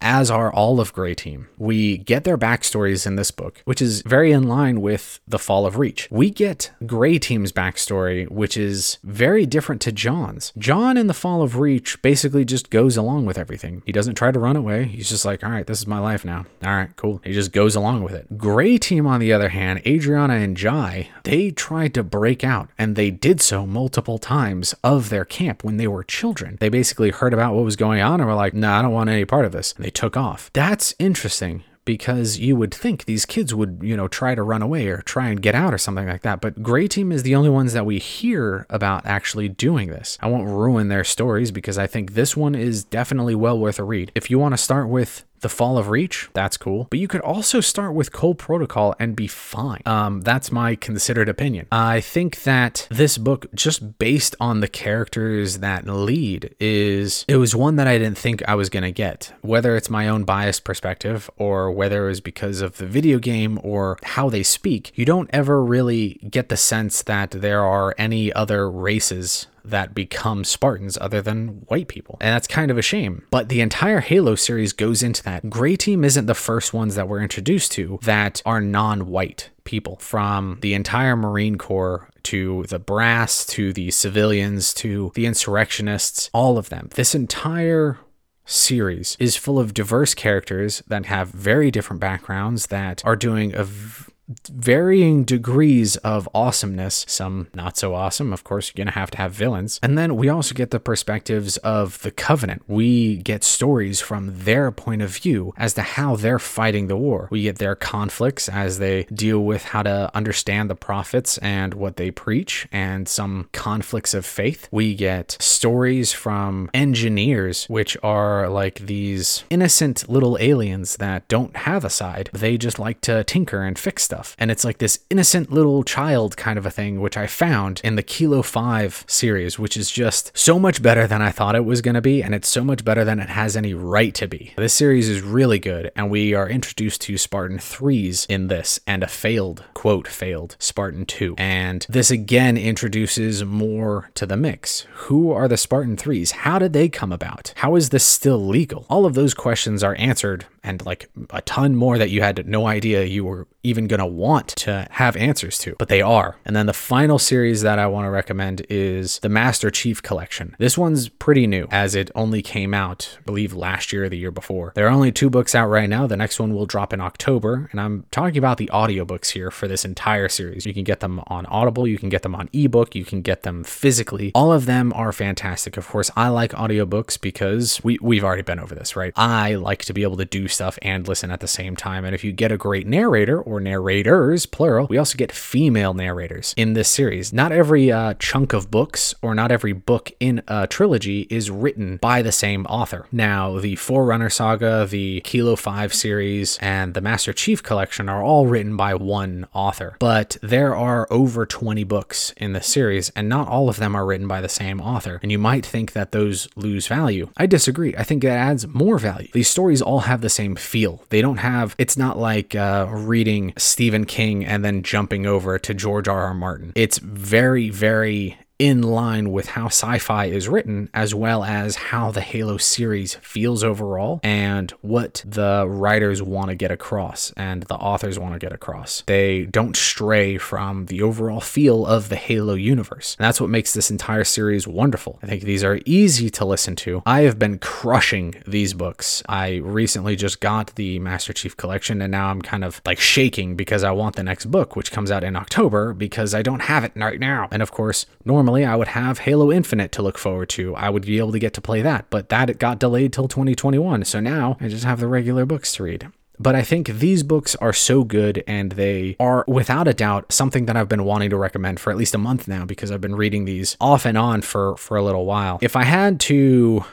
as 0.00 0.30
are 0.30 0.52
all 0.52 0.80
of 0.80 0.92
Gray 0.92 1.14
Team. 1.14 1.48
We 1.58 1.98
get 1.98 2.24
their 2.24 2.38
backstories 2.38 3.06
in 3.06 3.16
this 3.16 3.30
book, 3.30 3.62
which 3.64 3.82
is 3.82 4.02
very 4.02 4.32
in 4.32 4.44
line 4.44 4.80
with 4.80 5.20
The 5.26 5.38
Fall 5.38 5.66
of 5.66 5.78
Reach. 5.78 6.08
We 6.10 6.30
get 6.30 6.72
Gray 6.86 7.18
Team's 7.18 7.52
backstory, 7.52 8.28
which 8.30 8.56
is 8.56 8.98
very 9.02 9.46
different 9.46 9.80
to 9.82 9.92
John's. 9.92 10.52
John 10.58 10.96
in 10.96 11.06
The 11.06 11.14
Fall 11.14 11.42
of 11.42 11.56
Reach 11.56 12.00
basically 12.02 12.44
just 12.44 12.70
goes 12.70 12.96
along 12.96 13.26
with 13.26 13.38
everything. 13.38 13.82
He 13.86 13.92
doesn't 13.92 14.14
try 14.14 14.30
to 14.30 14.38
run 14.38 14.56
away. 14.56 14.84
He's 14.84 15.08
just 15.08 15.24
like, 15.24 15.42
all 15.42 15.50
right, 15.50 15.66
this 15.66 15.78
is 15.78 15.86
my 15.86 15.98
life 15.98 16.24
now. 16.24 16.46
All 16.62 16.74
right, 16.74 16.94
cool. 16.96 17.20
He 17.24 17.32
just 17.32 17.52
goes 17.52 17.74
along 17.74 18.02
with 18.02 18.14
it. 18.14 18.38
Gray 18.38 18.78
Team, 18.78 19.06
on 19.06 19.20
the 19.20 19.32
other 19.32 19.50
hand, 19.50 19.82
Adriana 19.86 20.34
and 20.34 20.56
Jai, 20.56 21.08
they 21.24 21.50
tried 21.50 21.94
to 21.94 22.02
break 22.02 22.44
out, 22.44 22.68
and 22.78 22.96
they 22.96 23.10
did 23.10 23.40
so 23.40 23.66
multiple 23.66 24.18
times 24.18 24.74
of 24.82 25.08
their 25.08 25.24
camp 25.24 25.64
when 25.64 25.76
they 25.76 25.86
were 25.86 26.04
children. 26.04 26.58
They 26.60 26.68
basically 26.68 27.10
heard 27.10 27.32
about 27.32 27.54
what 27.54 27.64
was 27.64 27.76
going 27.76 28.00
on 28.00 28.20
and 28.20 28.28
were 28.28 28.34
like, 28.34 28.54
nah, 28.54 28.78
I 28.78 28.82
don't 28.82 28.92
want 28.92 29.10
any 29.10 29.24
part 29.24 29.44
of 29.44 29.52
this. 29.52 29.63
And 29.72 29.84
they 29.84 29.90
took 29.90 30.16
off. 30.16 30.50
That's 30.52 30.94
interesting 30.98 31.64
because 31.84 32.38
you 32.38 32.56
would 32.56 32.72
think 32.72 33.04
these 33.04 33.26
kids 33.26 33.54
would, 33.54 33.80
you 33.82 33.96
know, 33.96 34.08
try 34.08 34.34
to 34.34 34.42
run 34.42 34.62
away 34.62 34.88
or 34.88 35.02
try 35.02 35.28
and 35.28 35.42
get 35.42 35.54
out 35.54 35.74
or 35.74 35.78
something 35.78 36.06
like 36.06 36.22
that. 36.22 36.40
But 36.40 36.62
Gray 36.62 36.88
Team 36.88 37.12
is 37.12 37.22
the 37.22 37.34
only 37.34 37.50
ones 37.50 37.72
that 37.74 37.86
we 37.86 37.98
hear 37.98 38.66
about 38.70 39.04
actually 39.06 39.48
doing 39.48 39.88
this. 39.88 40.18
I 40.20 40.28
won't 40.28 40.48
ruin 40.48 40.88
their 40.88 41.04
stories 41.04 41.50
because 41.50 41.78
I 41.78 41.86
think 41.86 42.14
this 42.14 42.36
one 42.36 42.54
is 42.54 42.84
definitely 42.84 43.34
well 43.34 43.58
worth 43.58 43.78
a 43.78 43.84
read. 43.84 44.12
If 44.14 44.30
you 44.30 44.38
want 44.38 44.54
to 44.54 44.58
start 44.58 44.88
with 44.88 45.24
the 45.44 45.48
Fall 45.50 45.76
of 45.76 45.90
Reach, 45.90 46.30
that's 46.32 46.56
cool. 46.56 46.88
But 46.88 46.98
you 46.98 47.06
could 47.06 47.20
also 47.20 47.60
start 47.60 47.94
with 47.94 48.12
Cole 48.12 48.34
Protocol 48.34 48.96
and 48.98 49.14
be 49.14 49.26
fine. 49.26 49.82
Um, 49.84 50.22
that's 50.22 50.50
my 50.50 50.74
considered 50.74 51.28
opinion. 51.28 51.66
I 51.70 52.00
think 52.00 52.44
that 52.44 52.88
this 52.90 53.18
book, 53.18 53.46
just 53.54 53.98
based 53.98 54.34
on 54.40 54.60
the 54.60 54.68
characters 54.68 55.58
that 55.58 55.86
lead, 55.86 56.54
is 56.58 57.26
it 57.28 57.36
was 57.36 57.54
one 57.54 57.76
that 57.76 57.86
I 57.86 57.98
didn't 57.98 58.16
think 58.16 58.42
I 58.48 58.54
was 58.54 58.70
gonna 58.70 58.90
get. 58.90 59.34
Whether 59.42 59.76
it's 59.76 59.90
my 59.90 60.08
own 60.08 60.24
biased 60.24 60.64
perspective 60.64 61.28
or 61.36 61.70
whether 61.70 62.06
it 62.06 62.08
was 62.08 62.22
because 62.22 62.62
of 62.62 62.78
the 62.78 62.86
video 62.86 63.18
game 63.18 63.60
or 63.62 63.98
how 64.02 64.30
they 64.30 64.42
speak, 64.42 64.92
you 64.94 65.04
don't 65.04 65.28
ever 65.30 65.62
really 65.62 66.14
get 66.30 66.48
the 66.48 66.56
sense 66.56 67.02
that 67.02 67.32
there 67.32 67.62
are 67.62 67.94
any 67.98 68.32
other 68.32 68.70
races 68.70 69.46
that 69.64 69.94
become 69.94 70.44
Spartans 70.44 70.98
other 71.00 71.22
than 71.22 71.64
white 71.68 71.88
people. 71.88 72.18
And 72.20 72.34
that's 72.34 72.46
kind 72.46 72.70
of 72.70 72.78
a 72.78 72.82
shame. 72.82 73.26
But 73.30 73.48
the 73.48 73.60
entire 73.60 74.00
Halo 74.00 74.34
series 74.34 74.72
goes 74.72 75.02
into 75.02 75.22
that. 75.24 75.48
Gray 75.48 75.76
Team 75.76 76.04
isn't 76.04 76.26
the 76.26 76.34
first 76.34 76.74
ones 76.74 76.94
that 76.94 77.08
we're 77.08 77.22
introduced 77.22 77.72
to 77.72 77.98
that 78.02 78.42
are 78.44 78.60
non 78.60 79.06
white 79.06 79.50
people 79.64 79.96
from 79.96 80.58
the 80.60 80.74
entire 80.74 81.16
Marine 81.16 81.56
Corps 81.56 82.08
to 82.24 82.64
the 82.68 82.78
brass 82.78 83.44
to 83.46 83.72
the 83.72 83.90
civilians 83.90 84.74
to 84.74 85.12
the 85.14 85.26
insurrectionists, 85.26 86.30
all 86.32 86.58
of 86.58 86.68
them. 86.68 86.88
This 86.94 87.14
entire 87.14 87.98
series 88.46 89.16
is 89.18 89.36
full 89.36 89.58
of 89.58 89.72
diverse 89.74 90.14
characters 90.14 90.82
that 90.86 91.06
have 91.06 91.28
very 91.30 91.70
different 91.70 92.00
backgrounds 92.00 92.66
that 92.66 93.04
are 93.04 93.16
doing 93.16 93.54
a 93.54 93.64
v- 93.64 94.12
varying 94.50 95.24
degrees 95.24 95.96
of 95.98 96.28
awesomeness, 96.34 97.04
some 97.08 97.48
not 97.54 97.76
so 97.76 97.94
awesome. 97.94 98.32
Of 98.32 98.44
course, 98.44 98.68
you're 98.68 98.82
going 98.82 98.92
to 98.92 98.98
have 98.98 99.10
to 99.12 99.18
have 99.18 99.32
villains. 99.32 99.78
And 99.82 99.98
then 99.98 100.16
we 100.16 100.28
also 100.28 100.54
get 100.54 100.70
the 100.70 100.80
perspectives 100.80 101.56
of 101.58 102.00
the 102.00 102.10
Covenant. 102.10 102.62
We 102.66 103.16
get 103.16 103.44
stories 103.44 104.00
from 104.00 104.44
their 104.44 104.70
point 104.70 105.02
of 105.02 105.10
view 105.10 105.52
as 105.56 105.74
to 105.74 105.82
how 105.82 106.16
they're 106.16 106.38
fighting 106.38 106.86
the 106.86 106.96
war. 106.96 107.28
We 107.30 107.42
get 107.42 107.58
their 107.58 107.74
conflicts 107.74 108.48
as 108.48 108.78
they 108.78 109.04
deal 109.04 109.40
with 109.40 109.64
how 109.64 109.82
to 109.82 110.10
understand 110.14 110.70
the 110.70 110.74
prophets 110.74 111.38
and 111.38 111.74
what 111.74 111.96
they 111.96 112.10
preach, 112.10 112.66
and 112.72 113.08
some 113.08 113.48
conflicts 113.52 114.14
of 114.14 114.24
faith. 114.24 114.68
We 114.70 114.94
get 114.94 115.36
stories 115.40 116.12
from 116.12 116.70
engineers, 116.72 117.66
which 117.66 117.96
are 118.02 118.48
like 118.48 118.78
these 118.86 119.44
innocent 119.50 120.08
little 120.08 120.38
aliens 120.40 120.96
that 120.96 121.28
don't 121.28 121.56
have 121.56 121.84
a 121.84 121.90
side. 121.90 122.30
They 122.32 122.56
just 122.56 122.78
like 122.78 123.00
to 123.02 123.24
tinker 123.24 123.62
and 123.62 123.78
fix 123.78 124.04
stuff 124.04 124.13
stuff. 124.14 124.36
And 124.38 124.50
it's 124.50 124.64
like 124.64 124.78
this 124.78 125.00
innocent 125.10 125.50
little 125.50 125.82
child 125.82 126.36
kind 126.36 126.58
of 126.58 126.66
a 126.66 126.70
thing, 126.70 127.00
which 127.00 127.16
I 127.16 127.26
found 127.26 127.80
in 127.82 127.96
the 127.96 128.02
Kilo 128.02 128.42
5 128.42 129.04
series, 129.08 129.58
which 129.58 129.76
is 129.76 129.90
just 129.90 130.30
so 130.36 130.58
much 130.58 130.82
better 130.82 131.06
than 131.06 131.20
I 131.20 131.30
thought 131.30 131.56
it 131.56 131.64
was 131.64 131.82
going 131.82 131.96
to 131.96 132.00
be. 132.00 132.22
And 132.22 132.34
it's 132.34 132.48
so 132.48 132.62
much 132.62 132.84
better 132.84 133.04
than 133.04 133.18
it 133.18 133.28
has 133.28 133.56
any 133.56 133.74
right 133.74 134.14
to 134.14 134.28
be. 134.28 134.52
This 134.56 134.72
series 134.74 135.08
is 135.08 135.20
really 135.20 135.58
good. 135.58 135.90
And 135.96 136.10
we 136.10 136.32
are 136.34 136.48
introduced 136.48 137.00
to 137.02 137.18
Spartan 137.18 137.58
3s 137.58 138.26
in 138.28 138.46
this 138.46 138.78
and 138.86 139.02
a 139.02 139.08
failed, 139.08 139.64
quote, 139.74 140.06
failed 140.06 140.56
Spartan 140.60 141.06
2. 141.06 141.34
And 141.36 141.84
this 141.88 142.10
again 142.10 142.56
introduces 142.56 143.44
more 143.44 144.10
to 144.14 144.26
the 144.26 144.36
mix. 144.36 144.86
Who 145.08 145.32
are 145.32 145.48
the 145.48 145.56
Spartan 145.56 145.96
3s? 145.96 146.30
How 146.30 146.60
did 146.60 146.72
they 146.72 146.88
come 146.88 147.10
about? 147.10 147.52
How 147.56 147.74
is 147.74 147.90
this 147.90 148.04
still 148.04 148.46
legal? 148.46 148.86
All 148.88 149.06
of 149.06 149.14
those 149.14 149.34
questions 149.34 149.82
are 149.82 149.96
answered 149.98 150.46
and 150.64 150.84
like 150.84 151.08
a 151.30 151.42
ton 151.42 151.76
more 151.76 151.98
that 151.98 152.10
you 152.10 152.22
had 152.22 152.48
no 152.48 152.66
idea 152.66 153.04
you 153.04 153.24
were 153.24 153.46
even 153.62 153.86
going 153.86 154.00
to 154.00 154.06
want 154.06 154.48
to 154.48 154.86
have 154.90 155.16
answers 155.16 155.58
to, 155.58 155.76
but 155.78 155.88
they 155.88 156.02
are. 156.02 156.36
And 156.44 156.56
then 156.56 156.66
the 156.66 156.72
final 156.72 157.18
series 157.18 157.62
that 157.62 157.78
I 157.78 157.86
want 157.86 158.06
to 158.06 158.10
recommend 158.10 158.66
is 158.68 159.18
the 159.20 159.28
Master 159.28 159.70
Chief 159.70 160.02
Collection. 160.02 160.56
This 160.58 160.76
one's 160.76 161.08
pretty 161.08 161.46
new 161.46 161.66
as 161.70 161.94
it 161.94 162.10
only 162.14 162.42
came 162.42 162.74
out, 162.74 163.16
I 163.18 163.22
believe, 163.22 163.52
last 163.52 163.92
year 163.92 164.04
or 164.04 164.08
the 164.08 164.18
year 164.18 164.30
before. 164.30 164.72
There 164.74 164.86
are 164.86 164.90
only 164.90 165.12
two 165.12 165.30
books 165.30 165.54
out 165.54 165.68
right 165.68 165.88
now. 165.88 166.06
The 166.06 166.16
next 166.16 166.40
one 166.40 166.54
will 166.54 166.66
drop 166.66 166.92
in 166.92 167.00
October, 167.00 167.68
and 167.70 167.80
I'm 167.80 168.06
talking 168.10 168.38
about 168.38 168.58
the 168.58 168.70
audiobooks 168.72 169.30
here 169.30 169.50
for 169.50 169.68
this 169.68 169.84
entire 169.84 170.28
series. 170.28 170.66
You 170.66 170.74
can 170.74 170.84
get 170.84 171.00
them 171.00 171.22
on 171.26 171.46
Audible, 171.46 171.86
you 171.86 171.98
can 171.98 172.08
get 172.08 172.22
them 172.22 172.34
on 172.34 172.48
ebook, 172.52 172.94
you 172.94 173.04
can 173.04 173.22
get 173.22 173.42
them 173.42 173.64
physically. 173.64 174.32
All 174.34 174.52
of 174.52 174.66
them 174.66 174.92
are 174.94 175.12
fantastic. 175.12 175.76
Of 175.76 175.88
course, 175.88 176.10
I 176.16 176.28
like 176.28 176.52
audiobooks 176.52 177.20
because 177.20 177.82
we, 177.84 177.98
we've 178.00 178.24
already 178.24 178.42
been 178.42 178.58
over 178.58 178.74
this, 178.74 178.96
right? 178.96 179.12
I 179.16 179.54
like 179.54 179.84
to 179.86 179.92
be 179.92 180.02
able 180.02 180.16
to 180.18 180.24
do 180.24 180.48
stuff 180.54 180.78
and 180.82 181.06
listen 181.06 181.30
at 181.30 181.40
the 181.40 181.48
same 181.48 181.76
time. 181.76 182.04
And 182.04 182.14
if 182.14 182.24
you 182.24 182.32
get 182.32 182.52
a 182.52 182.56
great 182.56 182.86
narrator 182.86 183.40
or 183.40 183.60
narrators, 183.60 184.46
plural, 184.46 184.86
we 184.86 184.98
also 184.98 185.16
get 185.16 185.32
female 185.32 185.94
narrators 185.94 186.54
in 186.56 186.74
this 186.74 186.88
series. 186.88 187.32
Not 187.32 187.52
every 187.52 187.90
uh, 187.90 188.14
chunk 188.18 188.52
of 188.52 188.70
books 188.70 189.14
or 189.22 189.34
not 189.34 189.50
every 189.50 189.72
book 189.72 190.12
in 190.20 190.42
a 190.48 190.66
trilogy 190.66 191.26
is 191.30 191.50
written 191.50 191.96
by 191.98 192.22
the 192.22 192.32
same 192.32 192.66
author. 192.66 193.06
Now, 193.10 193.58
the 193.58 193.76
Forerunner 193.76 194.30
saga, 194.30 194.86
the 194.86 195.20
Kilo 195.22 195.56
5 195.56 195.94
series, 195.94 196.58
and 196.58 196.94
the 196.94 197.00
Master 197.00 197.32
Chief 197.32 197.62
collection 197.62 198.08
are 198.08 198.22
all 198.22 198.46
written 198.46 198.76
by 198.76 198.94
one 198.94 199.46
author. 199.52 199.96
But 199.98 200.36
there 200.42 200.74
are 200.76 201.06
over 201.10 201.46
20 201.46 201.84
books 201.84 202.32
in 202.36 202.52
the 202.52 202.62
series, 202.62 203.10
and 203.10 203.28
not 203.28 203.48
all 203.48 203.68
of 203.68 203.76
them 203.76 203.94
are 203.94 204.04
written 204.04 204.28
by 204.28 204.40
the 204.40 204.48
same 204.48 204.80
author. 204.80 205.18
And 205.22 205.32
you 205.32 205.38
might 205.38 205.64
think 205.64 205.92
that 205.92 206.12
those 206.12 206.48
lose 206.56 206.86
value. 206.86 207.30
I 207.36 207.46
disagree. 207.46 207.94
I 207.96 208.02
think 208.02 208.24
it 208.24 208.28
adds 208.28 208.66
more 208.66 208.98
value. 208.98 209.28
These 209.32 209.48
stories 209.48 209.80
all 209.80 210.00
have 210.00 210.20
the 210.20 210.28
same 210.28 210.43
feel. 210.56 211.02
They 211.08 211.22
don't 211.22 211.38
have, 211.38 211.74
it's 211.78 211.96
not 211.96 212.18
like 212.18 212.54
uh, 212.54 212.86
reading 212.90 213.52
Stephen 213.56 214.04
King 214.04 214.44
and 214.44 214.64
then 214.64 214.82
jumping 214.82 215.26
over 215.26 215.58
to 215.58 215.74
George 215.74 216.08
R. 216.08 216.24
R. 216.24 216.34
Martin. 216.34 216.72
It's 216.74 216.98
very, 216.98 217.70
very 217.70 218.38
in 218.58 218.82
line 218.82 219.32
with 219.32 219.48
how 219.48 219.66
sci 219.66 219.98
fi 219.98 220.26
is 220.26 220.48
written, 220.48 220.88
as 220.94 221.14
well 221.14 221.44
as 221.44 221.76
how 221.76 222.10
the 222.10 222.20
Halo 222.20 222.56
series 222.56 223.14
feels 223.16 223.64
overall 223.64 224.20
and 224.22 224.70
what 224.80 225.24
the 225.26 225.66
writers 225.68 226.22
want 226.22 226.48
to 226.48 226.54
get 226.54 226.70
across 226.70 227.32
and 227.36 227.64
the 227.64 227.74
authors 227.74 228.18
want 228.18 228.34
to 228.34 228.38
get 228.38 228.52
across. 228.52 229.02
They 229.06 229.46
don't 229.46 229.76
stray 229.76 230.38
from 230.38 230.86
the 230.86 231.02
overall 231.02 231.40
feel 231.40 231.84
of 231.84 232.08
the 232.08 232.16
Halo 232.16 232.54
universe. 232.54 233.16
And 233.18 233.24
that's 233.24 233.40
what 233.40 233.50
makes 233.50 233.74
this 233.74 233.90
entire 233.90 234.24
series 234.24 234.68
wonderful. 234.68 235.18
I 235.22 235.26
think 235.26 235.42
these 235.42 235.64
are 235.64 235.80
easy 235.84 236.30
to 236.30 236.44
listen 236.44 236.76
to. 236.76 237.02
I 237.04 237.22
have 237.22 237.38
been 237.38 237.58
crushing 237.58 238.36
these 238.46 238.72
books. 238.72 239.22
I 239.28 239.56
recently 239.56 240.14
just 240.14 240.40
got 240.40 240.74
the 240.76 240.98
Master 241.00 241.32
Chief 241.32 241.56
collection 241.56 242.00
and 242.00 242.12
now 242.12 242.28
I'm 242.28 242.42
kind 242.42 242.64
of 242.64 242.80
like 242.86 243.00
shaking 243.00 243.56
because 243.56 243.82
I 243.82 243.90
want 243.90 244.16
the 244.16 244.22
next 244.22 244.46
book, 244.46 244.76
which 244.76 244.92
comes 244.92 245.10
out 245.10 245.24
in 245.24 245.34
October 245.34 245.92
because 245.92 246.34
I 246.34 246.42
don't 246.42 246.62
have 246.62 246.84
it 246.84 246.92
right 246.94 247.18
now. 247.18 247.48
And 247.50 247.62
of 247.62 247.72
course, 247.72 248.06
normally 248.24 248.43
normally 248.44 248.66
I 248.66 248.76
would 248.76 248.88
have 248.88 249.20
Halo 249.20 249.50
Infinite 249.50 249.90
to 249.92 250.02
look 250.02 250.18
forward 250.18 250.50
to. 250.50 250.76
I 250.76 250.90
would 250.90 251.06
be 251.06 251.16
able 251.16 251.32
to 251.32 251.38
get 251.38 251.54
to 251.54 251.62
play 251.62 251.80
that, 251.80 252.10
but 252.10 252.28
that 252.28 252.58
got 252.58 252.78
delayed 252.78 253.10
till 253.14 253.26
2021. 253.26 254.04
So 254.04 254.20
now 254.20 254.58
I 254.60 254.68
just 254.68 254.84
have 254.84 255.00
the 255.00 255.06
regular 255.06 255.46
books 255.46 255.72
to 255.76 255.84
read. 255.84 256.08
But 256.38 256.54
I 256.54 256.60
think 256.60 256.88
these 256.88 257.22
books 257.22 257.56
are 257.56 257.72
so 257.72 258.04
good 258.04 258.44
and 258.46 258.72
they 258.72 259.16
are 259.18 259.46
without 259.48 259.88
a 259.88 259.94
doubt 259.94 260.30
something 260.30 260.66
that 260.66 260.76
I've 260.76 260.90
been 260.90 261.04
wanting 261.04 261.30
to 261.30 261.38
recommend 261.38 261.80
for 261.80 261.90
at 261.90 261.96
least 261.96 262.14
a 262.14 262.18
month 262.18 262.46
now 262.46 262.66
because 262.66 262.90
I've 262.90 263.00
been 263.00 263.16
reading 263.16 263.46
these 263.46 263.78
off 263.80 264.04
and 264.04 264.18
on 264.18 264.42
for 264.42 264.76
for 264.76 264.98
a 264.98 265.02
little 265.02 265.24
while. 265.24 265.58
If 265.62 265.74
I 265.74 265.84
had 265.84 266.20
to 266.20 266.84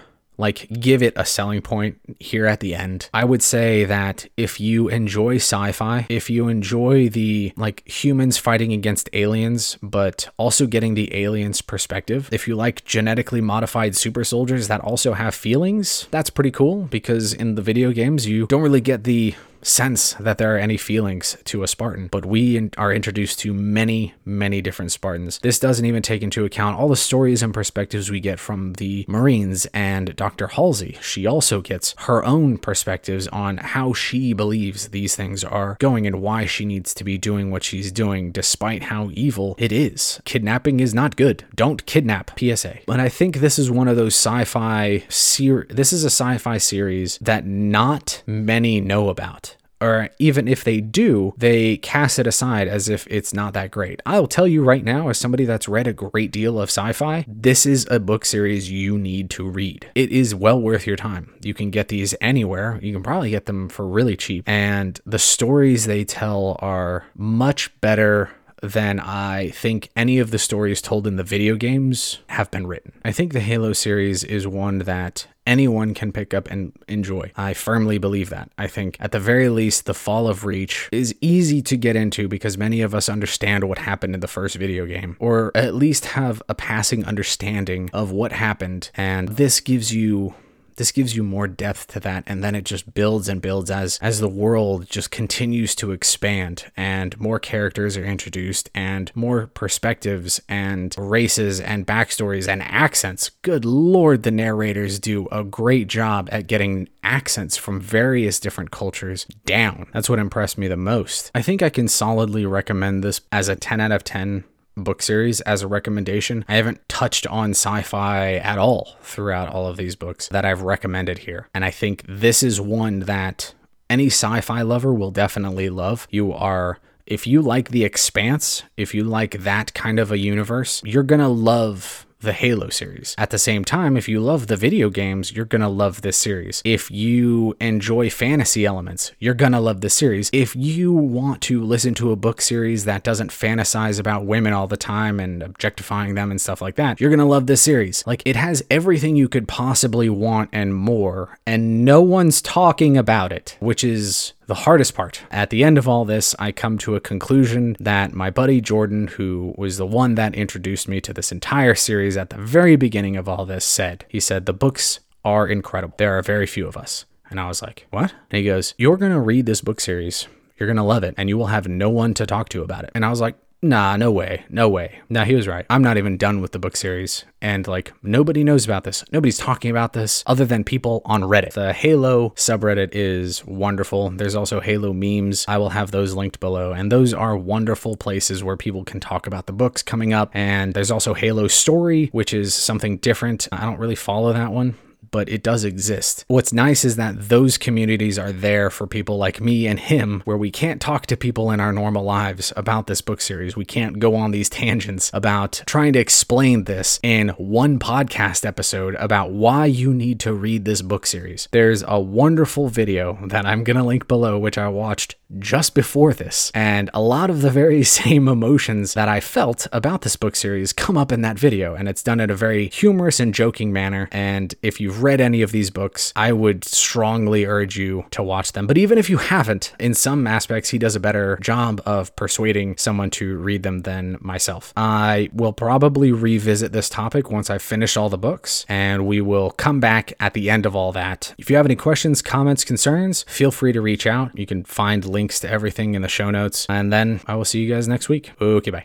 like 0.42 0.68
give 0.80 1.02
it 1.02 1.14
a 1.16 1.24
selling 1.24 1.62
point 1.62 2.00
here 2.20 2.48
at 2.48 2.60
the 2.60 2.76
end. 2.76 3.10
I 3.14 3.24
would 3.24 3.44
say 3.44 3.86
that 3.86 4.28
if 4.36 4.60
you 4.60 4.90
enjoy 4.90 5.36
sci-fi, 5.36 6.08
if 6.10 6.30
you 6.30 6.50
enjoy 6.50 7.08
the 7.08 7.54
like 7.56 7.88
humans 7.88 8.38
fighting 8.38 8.74
against 8.74 9.10
aliens, 9.14 9.78
but 9.82 10.28
also 10.38 10.66
getting 10.66 10.96
the 10.96 11.16
aliens 11.16 11.62
perspective, 11.62 12.28
if 12.32 12.48
you 12.48 12.56
like 12.56 12.84
genetically 12.84 13.40
modified 13.40 13.96
super 13.96 14.24
soldiers 14.24 14.68
that 14.68 14.82
also 14.82 15.14
have 15.14 15.36
feelings, 15.36 16.08
that's 16.12 16.32
pretty 16.32 16.52
cool 16.52 16.84
because 16.84 17.34
in 17.34 17.56
the 17.56 17.62
video 17.62 17.92
games 17.92 18.26
you 18.26 18.48
don't 18.48 18.64
really 18.64 18.82
get 18.82 19.04
the 19.04 19.36
sense 19.63 20.13
that 20.13 20.38
there 20.38 20.56
are 20.56 20.60
any 20.60 20.78
feelings 20.78 21.38
to 21.45 21.63
a 21.63 21.67
Spartan, 21.67 22.08
but 22.08 22.26
we 22.26 22.69
are 22.78 22.93
introduced 22.93 23.39
to 23.39 23.54
many, 23.54 24.13
many 24.26 24.62
different 24.62 24.91
Spartans. 24.91 25.39
This 25.39 25.60
doesn't 25.60 25.86
even 25.86 26.02
take 26.02 26.21
into 26.21 26.45
account 26.45 26.78
all 26.78 26.88
the 26.88 26.95
stories 26.95 27.43
and 27.43 27.54
perspectives 27.54 28.10
we 28.10 28.19
get 28.19 28.39
from 28.39 28.74
the 28.74 29.06
Marines 29.08 29.65
and 29.67 30.15
Dr. 30.15 30.47
Halsey. 30.47 30.97
She 31.02 31.26
also 31.26 31.62
gets 31.62 31.95
her 32.00 32.24
own 32.24 32.58
perspectives 32.58 33.28
on 33.30 33.58
how 33.58 33.93
she 33.93 34.34
believes 34.34 34.89
these 34.89 35.15
things 35.15 35.43
are 35.43 35.78
going 35.80 36.08
and 36.08 36.21
why 36.21 36.45
she 36.45 36.65
needs 36.65 36.93
to 36.95 37.04
be 37.04 37.17
doing 37.17 37.52
what 37.52 37.63
she's 37.63 37.91
doing 37.91 38.32
despite 38.32 38.84
how 38.84 39.10
evil 39.13 39.56
it 39.58 39.71
is. 39.71 40.21
Kidnapping 40.26 40.80
is 40.80 40.93
not 40.93 41.15
good. 41.15 41.45
Don't 41.56 41.86
kidnap. 41.86 42.39
PSA. 42.39 42.80
But 42.86 43.00
I 43.00 43.10
think 43.10 43.38
this 43.38 43.60
is 43.60 43.69
one 43.69 43.88
of 43.88 43.95
those 43.95 44.15
sci-fi 44.15 45.04
ser- 45.10 45.67
this 45.69 45.93
is 45.93 46.04
a 46.04 46.08
sci-fi 46.08 46.58
series 46.58 47.17
that 47.19 47.45
not 47.45 48.24
many 48.26 48.82
know 48.82 49.10
about 49.10 49.51
or 49.82 50.10
even 50.20 50.48
if 50.48 50.63
they 50.63 50.80
do, 50.80 51.34
they 51.38 51.78
cast 51.78 52.20
it 52.20 52.28
aside 52.28 52.67
as 52.67 52.88
if 52.88 53.08
it's 53.10 53.34
not 53.34 53.54
that 53.54 53.72
great. 53.72 54.02
I'll 54.06 54.28
tell 54.28 54.48
you 54.48 54.63
right 54.63 54.84
now, 54.84 55.10
as 55.10 55.17
somebody 55.17 55.46
that's 55.46 55.67
read 55.67 55.88
a 55.88 55.94
great 55.94 56.32
deal 56.32 56.62
of 56.62 56.70
sci 56.70 56.94
fi, 56.94 57.26
this 57.28 57.65
is 57.65 57.88
a 57.89 58.00
book 58.00 58.24
series 58.26 58.72
you 58.72 58.98
need 58.98 59.30
to 59.32 59.50
read. 59.50 59.88
It 59.96 60.12
is 60.12 60.36
well 60.36 60.62
worth 60.62 60.86
your 60.86 60.98
time. 60.98 61.34
You 61.41 61.54
can 61.54 61.72
get 61.72 61.88
these 61.88 62.13
anywhere. 62.22 62.80
You 62.82 62.94
can 62.94 63.04
probably 63.04 63.32
get 63.32 63.48
them 63.48 63.70
for 63.70 63.88
really 63.88 64.15
cheap. 64.15 64.48
And 64.48 65.00
the 65.06 65.20
stories 65.20 65.86
they 65.86 66.04
tell 66.04 66.58
are 66.60 67.06
much 67.15 67.72
better 67.82 68.30
than 68.62 69.00
I 69.00 69.50
think 69.50 69.89
any 69.95 70.19
of 70.19 70.32
the 70.32 70.39
stories 70.39 70.82
told 70.82 71.08
in 71.08 71.15
the 71.15 71.24
video 71.24 71.56
games 71.56 72.19
have 72.28 72.52
been 72.52 72.67
written. 72.67 72.93
I 73.04 73.12
think 73.12 73.34
the 73.34 73.39
Halo 73.39 73.74
series 73.74 74.24
is 74.24 74.47
one 74.47 74.80
that 74.80 75.28
anyone 75.47 75.93
can 75.93 76.12
pick 76.12 76.34
up 76.34 76.50
and 76.50 76.71
enjoy. 76.88 77.32
I 77.36 77.54
firmly 77.54 77.97
believe 77.97 78.30
that. 78.30 78.52
I 78.58 78.67
think 78.67 78.97
at 79.00 79.12
the 79.12 79.19
very 79.19 79.50
least, 79.50 79.86
the 79.86 79.93
Fall 79.93 80.28
of 80.28 80.45
Reach 80.45 80.88
is 80.91 81.15
easy 81.21 81.62
to 81.63 81.76
get 81.76 81.95
into 81.95 82.28
because 82.28 82.58
many 82.58 82.82
of 82.82 82.93
us 82.93 83.10
understand 83.10 83.63
what 83.63 83.80
happened 83.80 84.13
in 84.13 84.19
the 84.19 84.28
first 84.28 84.56
video 84.56 84.86
game, 84.86 85.17
or 85.19 85.52
at 85.56 85.74
least 85.74 86.06
have 86.06 86.41
a 86.47 86.56
passing 86.56 87.04
understanding 87.06 87.89
of 87.93 88.12
what 88.12 88.32
happened. 88.32 88.91
And 88.95 89.30
this 89.30 89.60
gives 89.60 89.93
you 89.93 90.36
this 90.82 90.91
gives 90.91 91.15
you 91.15 91.22
more 91.22 91.48
depth 91.48 91.86
to 91.86 92.00
that 92.00 92.24
and 92.26 92.44
then 92.44 92.56
it 92.56 92.65
just 92.65 92.91
builds 92.96 93.30
and 93.30 93.39
builds 93.39 93.70
as 93.70 94.00
as 94.02 94.20
the 94.20 94.28
world 94.28 94.89
just 94.89 95.12
continues 95.12 95.76
to 95.76 95.91
expand 95.91 96.72
and 96.76 97.20
more 97.20 97.38
characters 97.38 97.96
are 97.96 98.04
introduced 98.04 98.67
and 98.74 99.12
more 99.13 99.46
perspectives 99.46 100.41
and 100.50 100.96
races 100.98 101.60
and 101.60 101.86
backstories 101.86 102.48
and 102.48 102.63
accents. 102.63 103.30
Good 103.44 103.63
lord 103.63 104.24
the 104.24 104.32
narrators 104.32 104.98
do 104.98 105.28
a 105.32 105.44
great 105.44 105.88
job 105.88 106.28
at 106.32 106.48
getting 106.48 106.89
accents 107.04 107.58
from 107.58 107.80
various 107.80 108.39
different 108.39 108.72
cultures 108.72 109.26
down. 109.46 109.86
That's 109.94 110.10
what 110.10 110.17
impressed 110.17 110.58
me 110.58 110.67
the 110.67 110.78
most. 110.78 111.30
I 111.36 111.44
think 111.44 111.62
i 111.62 111.70
can 111.70 111.89
solidly 111.89 112.48
recommend 112.48 113.04
this 113.04 113.22
as 113.32 113.50
a 113.50 113.56
10 113.56 113.82
out 113.82 113.91
of 113.91 114.04
10 114.04 114.46
book 114.76 115.02
series 115.02 115.42
as 115.42 115.62
a 115.62 115.68
recommendation. 115.68 116.46
I 116.48 116.56
haven't 116.56 116.88
touched 116.88 117.28
on 117.28 117.52
sci 117.52 117.82
fi 117.82 118.36
at 118.36 118.58
all 118.58 118.96
throughout 119.02 119.50
all 119.50 119.68
of 119.68 119.78
these 119.78 119.96
books 119.96 120.28
that 120.30 120.46
I've 120.46 120.62
recommended 120.62 121.20
here. 121.20 121.48
And 121.54 121.66
I 121.66 121.72
think 121.72 122.04
this 122.08 122.44
is 122.44 122.62
one 122.62 123.02
that 123.02 123.54
any 123.90 124.08
sci 124.08 124.42
fi 124.42 124.62
lover 124.62 124.94
will 124.94 125.12
definitely 125.12 125.70
love. 125.70 126.08
You 126.10 126.34
are. 126.34 126.80
If 127.06 127.28
you 127.28 127.42
like 127.42 127.70
The 127.70 127.84
Expanse, 127.84 128.64
if 128.78 128.94
you 128.94 129.04
like 129.04 129.44
that 129.44 129.74
kind 129.74 130.00
of 130.00 130.12
a 130.12 130.18
universe, 130.18 130.82
you're 130.86 131.04
to 131.20 131.28
love 131.28 132.06
the 132.22 132.34
Halo 132.34 132.70
series. 132.70 133.16
At 133.18 133.32
the 133.32 133.38
same 133.38 133.66
time, 133.66 133.98
if 133.98 134.08
you 134.08 134.20
love 134.20 134.48
the 134.48 134.56
video 134.56 134.90
games, 134.90 135.32
you're 135.32 135.46
going 135.46 135.62
to 135.62 135.68
love 135.68 136.02
this 136.02 136.18
series. 136.18 136.62
If 136.64 136.90
you 136.92 137.58
enjoy 137.60 138.10
fantasy 138.10 138.66
elements, 138.66 139.12
you're 139.20 139.34
going 139.34 139.52
to 139.52 139.60
love 139.60 139.82
this 139.82 139.96
series. 139.96 140.30
If 140.32 140.56
you 140.56 140.94
want 140.94 141.42
to 141.44 141.64
listen 141.64 141.94
to 141.96 142.12
a 142.12 142.16
book 142.16 142.42
series 142.42 142.86
that 142.86 143.04
doesn't 143.04 143.32
fantasize 143.32 144.00
about 144.00 144.26
women 144.26 144.54
all 144.54 144.68
the 144.68 144.78
time 144.78 145.20
and 145.20 145.42
objectifying 145.42 146.16
them 146.16 146.32
and 146.32 146.40
stuff 146.40 146.62
like 146.62 146.76
that, 146.76 147.02
you're 147.02 147.10
going 147.10 147.20
to 147.20 147.26
love 147.26 147.48
this 147.48 147.62
series. 147.62 148.06
Like, 148.06 148.22
it 148.26 148.36
has 148.36 148.64
everything 148.70 149.16
you 149.16 149.28
could 149.28 149.48
possibly 149.48 150.10
want 150.10 150.50
and 150.54 150.76
more, 150.76 151.40
and 151.46 151.84
no 151.84 152.02
one's 152.02 152.42
talking 152.42 152.98
about 152.98 153.32
it, 153.32 153.58
which 153.60 153.84
is 153.84 154.34
the 154.52 154.66
hardest 154.66 154.94
part. 154.96 155.22
At 155.32 155.50
the 155.50 155.64
end 155.64 155.78
of 155.78 155.88
all 155.88 156.04
this, 156.04 156.36
I 156.38 156.52
come 156.52 156.78
to 156.80 156.98
a 156.98 157.00
conclusion 157.00 157.78
that 157.80 158.12
my 158.12 158.30
buddy 158.30 158.60
Jordan, 158.60 159.08
who 159.08 159.56
was 159.58 159.78
the 159.78 159.88
one 159.88 160.16
that 160.16 160.36
introduced 160.36 160.90
me 160.90 161.00
to 161.00 161.14
this 161.14 161.32
entire 161.32 161.74
series 161.74 162.18
at 162.18 162.32
the 162.32 162.38
very 162.38 162.76
beginning 162.76 163.16
of 163.16 163.30
all 163.30 163.46
this, 163.46 163.64
said, 163.64 164.04
he 164.10 164.20
said, 164.20 164.46
the 164.46 164.52
books 164.52 165.00
are 165.24 165.48
incredible. 165.48 165.96
There 165.96 166.18
are 166.18 166.22
very 166.22 166.46
few 166.46 166.68
of 166.68 166.76
us. 166.76 167.06
And 167.30 167.40
I 167.40 167.48
was 167.48 167.62
like, 167.62 167.88
what? 167.92 168.14
And 168.30 168.40
he 168.40 168.44
goes, 168.44 168.74
you're 168.78 168.98
going 168.98 169.14
to 169.14 169.22
read 169.22 169.46
this 169.46 169.62
book 169.62 169.80
series. 169.80 170.28
You're 170.58 170.68
going 170.68 170.76
to 170.76 170.84
love 170.84 171.06
it 171.06 171.16
and 171.18 171.30
you 171.30 171.38
will 171.38 171.48
have 171.48 171.70
no 171.70 171.90
one 171.90 172.14
to 172.16 172.26
talk 172.26 172.50
to 172.50 172.62
about 172.62 172.84
it. 172.84 172.92
And 172.94 173.06
I 173.06 173.10
was 173.10 173.22
like, 173.22 173.38
Nah, 173.63 173.95
no 173.95 174.12
way. 174.12 174.43
No 174.50 174.67
way. 174.67 175.02
Now 175.08 175.24
he 175.24 175.36
was 175.36 175.47
right. 175.47 175.67
I'm 175.69 175.84
not 175.84 175.97
even 175.97 176.17
done 176.17 176.41
with 176.41 176.52
the 176.52 176.58
book 176.58 176.76
series. 176.76 177.26
And 177.43 177.67
like, 177.67 177.93
nobody 178.02 178.43
knows 178.43 178.65
about 178.65 178.86
this. 178.86 179.04
Nobody's 179.12 179.38
talking 179.38 179.69
about 179.69 179.93
this 179.93 180.24
other 180.26 180.45
than 180.45 180.63
people 180.63 181.04
on 181.06 181.21
Reddit. 181.21 181.54
The 181.54 181.71
Halo 181.71 182.32
subreddit 182.32 182.89
is 182.93 183.45
wonderful. 183.45 184.10
There's 184.10 184.36
also 184.36 184.62
Halo 184.62 184.93
memes. 184.93 185.45
I 185.47 185.60
will 185.60 185.69
have 185.69 185.91
those 185.91 186.15
linked 186.15 186.39
below. 186.39 186.74
And 186.74 186.91
those 186.91 187.13
are 187.13 187.38
wonderful 187.38 187.97
places 187.97 188.43
where 188.43 188.58
people 188.58 188.84
can 188.84 189.00
talk 189.00 189.28
about 189.28 189.45
the 189.45 189.54
books 189.54 189.84
coming 189.84 190.12
up. 190.12 190.32
And 190.34 190.74
there's 190.74 190.91
also 190.91 191.13
Halo 191.13 191.47
Story, 191.47 192.08
which 192.08 192.34
is 192.34 192.56
something 192.56 192.97
different. 192.97 193.47
I 193.52 193.62
don't 193.62 193.80
really 193.80 193.95
follow 193.95 194.34
that 194.34 194.52
one 194.52 194.76
but 195.12 195.30
it 195.30 195.43
does 195.43 195.63
exist. 195.63 196.26
What's 196.28 196.54
nice 196.54 196.84
is 196.84 196.95
that 196.95 197.30
those 197.30 197.58
communities 197.58 198.17
are 198.17 198.32
there 198.32 198.69
for 198.69 198.88
people 198.88 199.17
like 199.17 199.41
me 199.41 199.67
and 199.67 199.80
him, 199.80 200.21
where 200.26 200.38
we 200.38 200.50
can't 200.52 200.82
talk 200.82 201.06
to 201.08 201.17
people 201.17 201.52
in 201.52 201.60
our 201.60 201.74
normal 201.74 202.04
lives 202.04 202.52
about 202.56 202.88
this 202.88 203.02
book 203.02 203.21
series. 203.21 203.56
We 203.56 203.65
can't 203.65 204.00
go 204.00 204.15
on 204.15 204.32
these 204.32 204.50
tangents 204.62 205.12
about 205.13 205.62
trying 205.65 205.93
to 205.93 206.00
explain 206.00 206.63
this 206.63 207.00
in 207.04 207.30
one 207.30 207.80
podcast 207.80 208.45
episode 208.45 208.95
about 208.95 209.32
why 209.32 209.65
you 209.65 209.93
need 209.93 210.19
to 210.21 210.34
read 210.34 210.65
this 210.65 210.82
book 210.82 211.06
series. 211.06 211.47
There's 211.52 211.84
a 211.88 212.00
wonderful 212.00 212.69
video 212.69 213.19
that 213.28 213.45
I'm 213.45 213.63
going 213.63 213.78
to 213.78 213.84
link 213.84 214.08
below, 214.08 214.38
which 214.38 214.58
I 214.58 214.67
watched 214.69 215.15
just 215.39 215.74
before 215.74 216.13
this. 216.13 216.52
And 216.54 216.89
a 216.93 217.02
lot 217.02 217.30
of 217.30 217.41
the 217.41 217.50
very 217.50 217.84
same 218.02 218.28
emotions 218.28 218.93
that 218.93 219.10
I 219.10 219.19
felt 219.19 219.67
about 219.71 220.02
this 220.02 220.15
book 220.15 220.36
series 220.36 220.74
come 220.74 220.97
up 220.97 221.12
in 221.12 221.21
that 221.21 221.38
video. 221.38 221.76
And 221.76 221.88
it's 221.88 222.04
done 222.04 222.19
in 222.19 222.30
a 222.30 222.36
very 222.36 222.69
humorous 222.69 223.19
and 223.19 223.34
joking 223.34 223.74
manner. 223.74 224.10
And 224.12 224.54
if 224.62 224.80
read 225.02 225.22
any 225.22 225.42
of 225.42 225.52
these 225.52 225.70
books, 225.70 226.14
I 226.16 226.32
would 226.32 226.64
strongly 226.64 227.46
urge 227.46 227.78
you 227.78 228.06
to 228.12 228.24
watch 228.24 228.52
them. 228.54 228.68
But 228.68 228.78
even 228.78 228.98
if 228.98 229.10
you 229.10 229.18
haven't, 229.18 229.74
in 229.80 229.94
some 229.94 230.28
aspects, 230.28 230.70
he 230.70 230.78
does 230.78 230.96
a 230.96 231.00
better 231.00 231.38
job 231.42 231.82
of 231.86 232.16
persuading 232.16 232.78
someone 232.78 233.10
to 233.12 233.38
read 233.38 233.64
them 233.64 233.82
than 233.82 234.18
myself. 234.22 234.74
I 234.76 235.30
will 235.34 235.54
probably 235.54 236.12
revisit 236.12 236.72
this 236.72 236.90
topic 236.90 237.30
once 237.32 237.50
I 237.50 237.58
finish 237.58 237.98
all 237.98 238.10
the 238.10 238.18
books, 238.18 238.66
and 238.70 239.06
we 239.06 239.22
will 239.22 239.52
come 239.52 239.80
back 239.80 240.14
at 240.20 240.34
the 240.34 240.50
end 240.50 240.66
of 240.66 240.76
all 240.76 240.92
that. 240.94 241.34
If 241.38 241.50
you 241.50 241.56
have 241.56 241.66
any 241.66 241.76
questions, 241.76 242.22
comments, 242.22 242.64
concerns, 242.64 243.24
feel 243.24 243.52
free 243.52 243.74
to 243.74 243.82
reach 243.82 244.06
out. 244.08 244.38
You 244.38 244.46
can 244.46 244.64
find 244.64 245.04
links 245.06 245.40
to 245.42 245.50
everything 245.50 245.96
in 245.96 246.02
the 246.02 246.08
show 246.08 246.32
notes, 246.32 246.66
and 246.70 246.92
then 246.92 247.22
I 247.28 247.36
will 247.36 247.46
see 247.46 247.62
you 247.62 247.74
guys 247.74 247.88
next 247.88 248.10
week. 248.10 248.32
Okay, 248.42 248.72
bye. 248.72 248.80